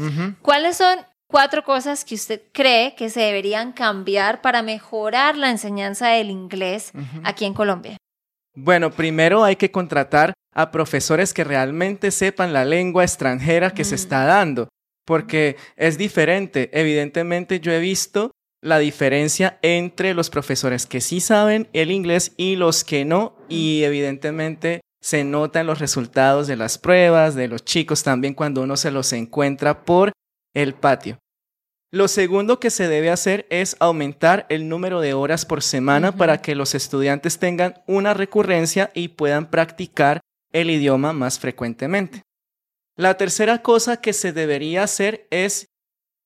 ¿cuáles 0.42 0.76
son 0.76 0.98
cuatro 1.30 1.62
cosas 1.62 2.04
que 2.04 2.14
usted 2.14 2.40
cree 2.52 2.94
que 2.94 3.10
se 3.10 3.20
deberían 3.20 3.72
cambiar 3.72 4.40
para 4.40 4.62
mejorar 4.62 5.36
la 5.36 5.50
enseñanza 5.50 6.08
del 6.08 6.30
inglés 6.30 6.92
aquí 7.24 7.44
en 7.44 7.54
Colombia? 7.54 7.96
Bueno, 8.56 8.90
primero 8.90 9.44
hay 9.44 9.56
que 9.56 9.70
contratar 9.70 10.32
a 10.54 10.70
profesores 10.70 11.34
que 11.34 11.44
realmente 11.44 12.10
sepan 12.10 12.52
la 12.52 12.64
lengua 12.64 13.04
extranjera 13.04 13.70
que 13.72 13.84
se 13.84 13.94
Mm. 13.94 13.98
está 13.98 14.24
dando, 14.24 14.68
porque 15.06 15.56
es 15.76 15.98
diferente. 15.98 16.70
Evidentemente 16.72 17.60
yo 17.60 17.72
he 17.72 17.78
visto 17.78 18.32
la 18.60 18.78
diferencia 18.80 19.58
entre 19.62 20.14
los 20.14 20.30
profesores 20.30 20.86
que 20.86 21.00
sí 21.00 21.20
saben 21.20 21.68
el 21.72 21.92
inglés 21.92 22.32
y 22.36 22.56
los 22.56 22.82
que 22.82 23.04
no, 23.04 23.36
y 23.48 23.84
evidentemente 23.84 24.80
se 25.00 25.24
notan 25.24 25.66
los 25.66 25.78
resultados 25.78 26.46
de 26.46 26.56
las 26.56 26.78
pruebas, 26.78 27.34
de 27.34 27.48
los 27.48 27.64
chicos 27.64 28.02
también 28.02 28.34
cuando 28.34 28.62
uno 28.62 28.76
se 28.76 28.90
los 28.90 29.12
encuentra 29.12 29.84
por 29.84 30.12
el 30.54 30.74
patio. 30.74 31.18
Lo 31.90 32.06
segundo 32.06 32.60
que 32.60 32.70
se 32.70 32.86
debe 32.86 33.10
hacer 33.10 33.46
es 33.48 33.76
aumentar 33.80 34.44
el 34.50 34.68
número 34.68 35.00
de 35.00 35.14
horas 35.14 35.46
por 35.46 35.62
semana 35.62 36.12
para 36.12 36.42
que 36.42 36.54
los 36.54 36.74
estudiantes 36.74 37.38
tengan 37.38 37.82
una 37.86 38.12
recurrencia 38.12 38.90
y 38.92 39.08
puedan 39.08 39.48
practicar 39.48 40.20
el 40.52 40.70
idioma 40.70 41.14
más 41.14 41.38
frecuentemente. 41.38 42.22
La 42.94 43.16
tercera 43.16 43.62
cosa 43.62 44.00
que 44.00 44.12
se 44.12 44.32
debería 44.32 44.82
hacer 44.82 45.26
es 45.30 45.68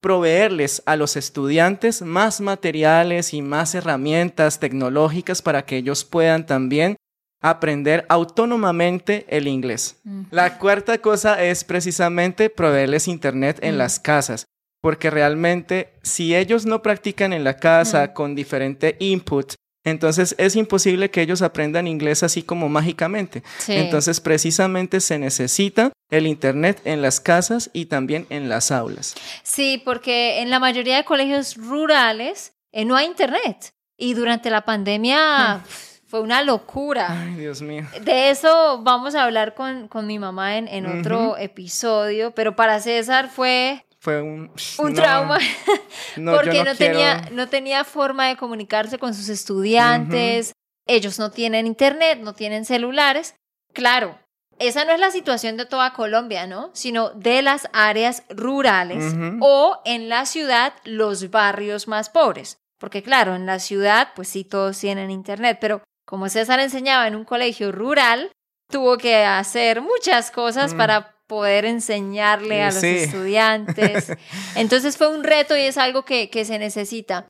proveerles 0.01 0.83
a 0.85 0.97
los 0.97 1.17
estudiantes 1.17 2.03
más 2.03 2.41
materiales 2.41 3.33
y 3.33 3.41
más 3.41 3.77
herramientas 3.77 4.59
tecnológicas 4.59 5.43
para 5.43 5.65
que 5.65 5.77
ellos 5.77 6.05
puedan 6.05 6.45
también 6.45 6.97
aprender 7.43 8.07
autónomamente 8.09 9.27
el 9.29 9.47
inglés. 9.49 9.97
La 10.31 10.59
cuarta 10.59 10.99
cosa 10.99 11.43
es 11.43 11.65
precisamente 11.65 12.49
proveerles 12.51 13.09
internet 13.09 13.59
en 13.63 13.75
Mm. 13.75 13.79
las 13.79 14.01
casas, 14.01 14.47
porque 14.81 15.11
realmente 15.11 15.93
si 16.03 16.35
ellos 16.35 16.65
no 16.67 16.83
practican 16.83 17.33
en 17.33 17.45
la 17.45 17.57
casa 17.57 18.07
Mm. 18.07 18.13
con 18.15 18.35
diferente 18.35 18.97
input, 19.01 19.55
entonces 19.85 20.35
es 20.39 20.55
imposible 20.55 21.11
que 21.11 21.23
ellos 21.23 21.43
aprendan 21.43 21.89
inglés 21.89 22.23
así 22.23 22.43
como 22.45 22.69
mágicamente. 22.69 23.43
Sí. 23.59 23.73
Entonces 23.75 24.21
precisamente 24.21 25.01
se 25.01 25.19
necesita 25.19 25.91
el 26.11 26.27
internet 26.29 26.81
en 26.85 27.03
las 27.03 27.19
casas 27.21 27.71
y 27.73 27.87
también 27.87 28.27
en 28.31 28.49
las 28.49 28.71
aulas. 28.71 29.15
Sí, 29.43 29.83
porque 29.85 30.41
en 30.41 30.51
la 30.51 30.61
mayoría 30.61 30.97
de 30.99 31.05
colegios 31.05 31.57
rurales 31.57 32.53
eh, 32.71 32.85
no 32.85 32.95
hay 32.97 33.07
internet. 33.07 33.73
Y 33.99 34.15
durante 34.15 34.51
la 34.51 34.65
pandemia 34.65 35.63
pf, 35.65 35.92
fue 36.12 36.20
una 36.20 36.42
locura. 36.42 37.07
Ay, 37.09 37.37
Dios 37.37 37.62
mío. 37.62 37.87
De 38.03 38.29
eso 38.29 38.83
vamos 38.83 39.14
a 39.14 39.25
hablar 39.25 39.55
con, 39.55 39.88
con 39.88 40.07
mi 40.07 40.18
mamá 40.18 40.59
en, 40.59 40.68
en 40.68 40.85
otro 40.85 41.31
Ujú. 41.31 41.37
episodio, 41.38 42.35
pero 42.35 42.55
para 42.55 42.81
César 42.81 43.31
fue 43.31 43.87
Fue 43.98 44.20
un, 44.20 44.53
un 44.79 44.88
no, 44.92 44.94
trauma 44.94 45.38
no, 46.18 46.33
porque 46.33 46.59
no, 46.64 46.75
quiero- 46.75 46.77
tenía, 46.77 47.29
no 47.33 47.48
tenía 47.48 47.83
forma 47.85 48.27
de 48.29 48.37
comunicarse 48.37 48.98
con 48.98 49.14
sus 49.14 49.31
estudiantes, 49.31 50.53
ellos 50.87 51.18
no 51.18 51.31
tienen 51.31 51.66
internet, 51.66 52.18
no 52.20 52.35
tienen 52.35 52.66
celulares. 52.66 53.35
Claro, 53.72 54.18
esa 54.59 54.85
no 54.85 54.92
es 54.92 55.01
la 55.01 55.11
situación 55.12 55.57
de 55.57 55.64
toda 55.64 55.94
Colombia, 55.94 56.46
¿no? 56.46 56.68
Sino 56.75 57.09
de 57.12 57.40
las 57.40 57.68
áreas 57.72 58.25
rurales 58.29 59.14
Ujú. 59.14 59.38
o 59.40 59.81
en 59.87 60.11
la 60.11 60.27
ciudad 60.27 60.75
los 60.85 61.31
barrios 61.31 61.88
más 61.88 62.11
pobres. 62.11 62.59
Porque 62.79 63.03
claro, 63.03 63.35
en 63.35 63.46
la 63.46 63.61
ciudad 63.61 64.09
pues 64.14 64.29
sí 64.29 64.44
todos 64.44 64.79
tienen 64.79 65.11
internet, 65.11 65.57
pero 65.59 65.81
como 66.12 66.29
César 66.29 66.61
enseñaba 66.61 67.09
en 67.09 67.16
un 67.16 67.25
colegio 67.25 67.72
rural, 67.72 68.31
tuvo 68.70 68.98
que 68.98 69.25
hacer 69.25 69.81
muchas 69.81 70.31
cosas 70.31 70.75
Mm. 70.75 70.77
para 70.77 71.14
poder 71.27 71.64
enseñarle 71.64 72.62
a 72.62 72.66
los 72.66 72.75
Sí. 72.83 72.87
estudiantes. 72.98 74.12
Entonces 74.55 74.98
fue 74.98 75.09
un 75.09 75.25
reto 75.25 75.57
y 75.57 75.62
es 75.62 75.79
algo 75.79 76.05
que, 76.05 76.29
que 76.29 76.44
se 76.44 76.59
necesita. 76.59 77.27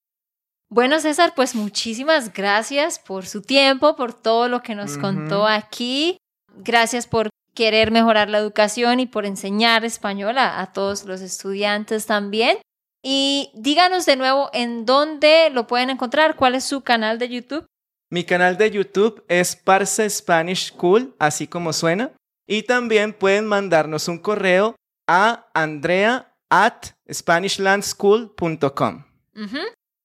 Bueno, 0.68 0.98
César, 0.98 1.32
pues 1.36 1.54
muchísimas 1.54 2.32
gracias 2.32 2.98
por 2.98 3.24
su 3.26 3.42
tiempo, 3.42 3.94
por 3.94 4.14
todo 4.14 4.48
lo 4.48 4.62
que 4.62 4.74
nos 4.74 4.98
contó 4.98 5.46
aquí. 5.46 6.16
Gracias 6.56 7.06
por 7.06 7.30
querer 7.54 7.92
mejorar 7.92 8.30
la 8.30 8.38
educación 8.38 8.98
y 8.98 9.06
por 9.06 9.26
enseñar 9.26 9.84
español 9.84 10.38
a, 10.38 10.60
a 10.60 10.72
todos 10.72 11.04
los 11.04 11.20
estudiantes 11.20 12.06
también. 12.06 12.58
Y 13.04 13.52
díganos 13.54 14.06
de 14.06 14.16
nuevo 14.16 14.50
en 14.52 14.84
dónde 14.86 15.50
lo 15.50 15.68
pueden 15.68 15.90
encontrar, 15.90 16.34
cuál 16.34 16.56
es 16.56 16.64
su 16.64 16.80
canal 16.80 17.20
de 17.20 17.28
YouTube. 17.28 17.66
Mi 18.12 18.24
canal 18.24 18.58
de 18.58 18.70
YouTube 18.70 19.24
es 19.26 19.56
Parse 19.56 20.10
Spanish 20.10 20.74
School, 20.74 21.16
así 21.18 21.46
como 21.46 21.72
suena. 21.72 22.12
Y 22.46 22.64
también 22.64 23.14
pueden 23.14 23.46
mandarnos 23.46 24.06
un 24.06 24.18
correo 24.18 24.76
a 25.08 25.48
andrea 25.54 26.36
at 26.50 26.88
spanishlandschool.com. 27.10 29.04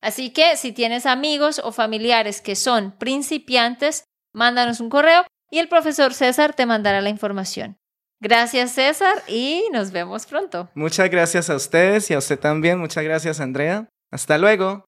Así 0.01 0.29
que 0.31 0.55
si 0.55 0.71
tienes 0.71 1.05
amigos 1.05 1.59
o 1.61 1.73
familiares 1.73 2.39
que 2.41 2.55
son 2.55 2.97
principiantes, 2.97 4.05
mándanos 4.33 4.79
un 4.79 4.89
correo 4.89 5.25
y 5.51 5.59
el 5.59 5.67
profesor 5.67 6.13
César 6.13 6.55
te 6.55 6.65
mandará 6.65 7.01
la 7.01 7.09
información. 7.09 7.75
Gracias 8.21 8.71
César 8.71 9.21
y 9.27 9.65
nos 9.73 9.91
vemos 9.91 10.25
pronto. 10.27 10.69
Muchas 10.75 11.09
gracias 11.09 11.49
a 11.49 11.57
ustedes 11.57 12.09
y 12.09 12.13
a 12.13 12.19
usted 12.19 12.39
también. 12.39 12.79
Muchas 12.79 13.03
gracias, 13.03 13.41
Andrea. 13.41 13.89
Hasta 14.11 14.37
luego. 14.37 14.85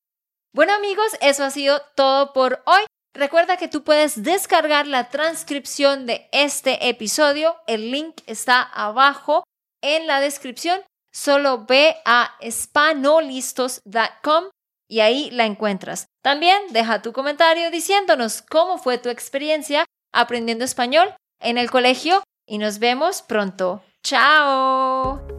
Bueno 0.54 0.74
amigos, 0.74 1.18
eso 1.20 1.44
ha 1.44 1.52
sido 1.52 1.82
todo 1.96 2.32
por 2.32 2.64
hoy. 2.66 2.88
Recuerda 3.20 3.58
que 3.58 3.68
tú 3.68 3.84
puedes 3.84 4.24
descargar 4.24 4.88
la 4.88 5.10
transcripción 5.10 6.06
de 6.06 6.30
este 6.32 6.88
episodio. 6.88 7.58
El 7.68 7.92
link 7.92 8.22
está 8.28 8.62
abajo 8.62 9.44
en 9.82 10.08
la 10.08 10.22
descripción. 10.22 10.80
Solo 11.12 11.66
ve 11.66 11.98
a 12.06 12.38
espanolistos.com 12.40 14.46
y 14.88 15.02
ahí 15.02 15.30
la 15.32 15.46
encuentras. 15.46 16.06
También 16.24 16.62
deja 16.70 17.02
tu 17.02 17.12
comentario 17.12 17.70
diciéndonos 17.72 18.42
cómo 18.42 18.78
fue 18.78 18.98
tu 18.98 19.10
experiencia 19.10 19.86
aprendiendo 20.14 20.64
español 20.64 21.14
en 21.42 21.58
el 21.58 21.70
colegio 21.70 22.24
y 22.48 22.58
nos 22.58 22.80
vemos 22.80 23.22
pronto. 23.22 23.84
¡Chao! 24.02 25.38